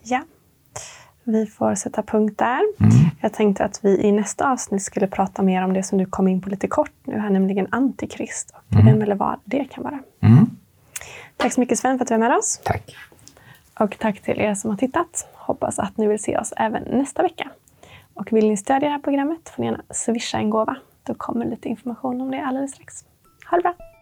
Ja, 0.04 0.24
vi 1.28 1.46
får 1.46 1.76
sätta 1.76 2.04
punkt 2.04 2.38
där. 2.38 2.60
Mm. 2.80 2.92
Jag 3.22 3.34
tänkte 3.34 3.66
att 3.66 3.80
vi 3.84 4.02
i 4.02 4.12
nästa 4.12 4.52
avsnitt 4.52 4.84
skulle 4.84 5.08
prata 5.08 5.42
mer 5.42 5.64
om 5.64 5.74
det 5.74 5.84
som 5.84 5.98
du 5.98 6.06
kom 6.06 6.28
in 6.28 6.42
på 6.42 6.50
lite 6.50 6.68
kort 6.68 6.94
nu 7.04 7.20
här, 7.20 7.30
nämligen 7.30 7.68
antikrist 7.72 8.52
och 8.52 8.74
mm. 8.74 8.86
vem 8.86 9.02
eller 9.02 9.16
vad 9.16 9.40
det 9.46 9.66
kan 9.66 9.84
vara. 9.84 10.00
Mm. 10.22 10.50
Tack 11.38 11.54
så 11.54 11.60
mycket 11.60 11.80
Sven 11.80 11.98
för 11.98 12.06
att 12.06 12.10
du 12.10 12.14
var 12.14 12.20
med 12.20 12.38
oss. 12.38 12.62
Tack. 12.64 12.96
Och 13.80 14.00
tack 14.00 14.22
till 14.22 14.40
er 14.42 14.56
som 14.56 14.70
har 14.70 14.78
tittat. 14.78 15.28
Hoppas 15.34 15.80
att 15.80 15.98
ni 15.98 16.08
vill 16.08 16.20
se 16.20 16.38
oss 16.38 16.54
även 16.58 16.84
nästa 16.84 17.24
vecka. 17.24 17.50
Och 18.14 18.34
vill 18.34 18.50
ni 18.50 18.58
stödja 18.58 18.80
det 18.80 18.90
här 18.90 19.00
programmet 19.00 19.50
får 19.50 19.62
ni 19.62 19.68
gärna 19.68 19.84
swisha 19.90 20.38
en 20.38 20.50
gåva. 20.50 20.76
Då 21.04 21.14
kommer 21.14 21.46
lite 21.46 21.70
information 21.70 22.22
om 22.22 22.32
det 22.32 22.42
alldeles 22.46 22.72
strax. 22.72 23.06
Ha 23.50 23.58
det 23.58 23.62
bra! 23.62 23.97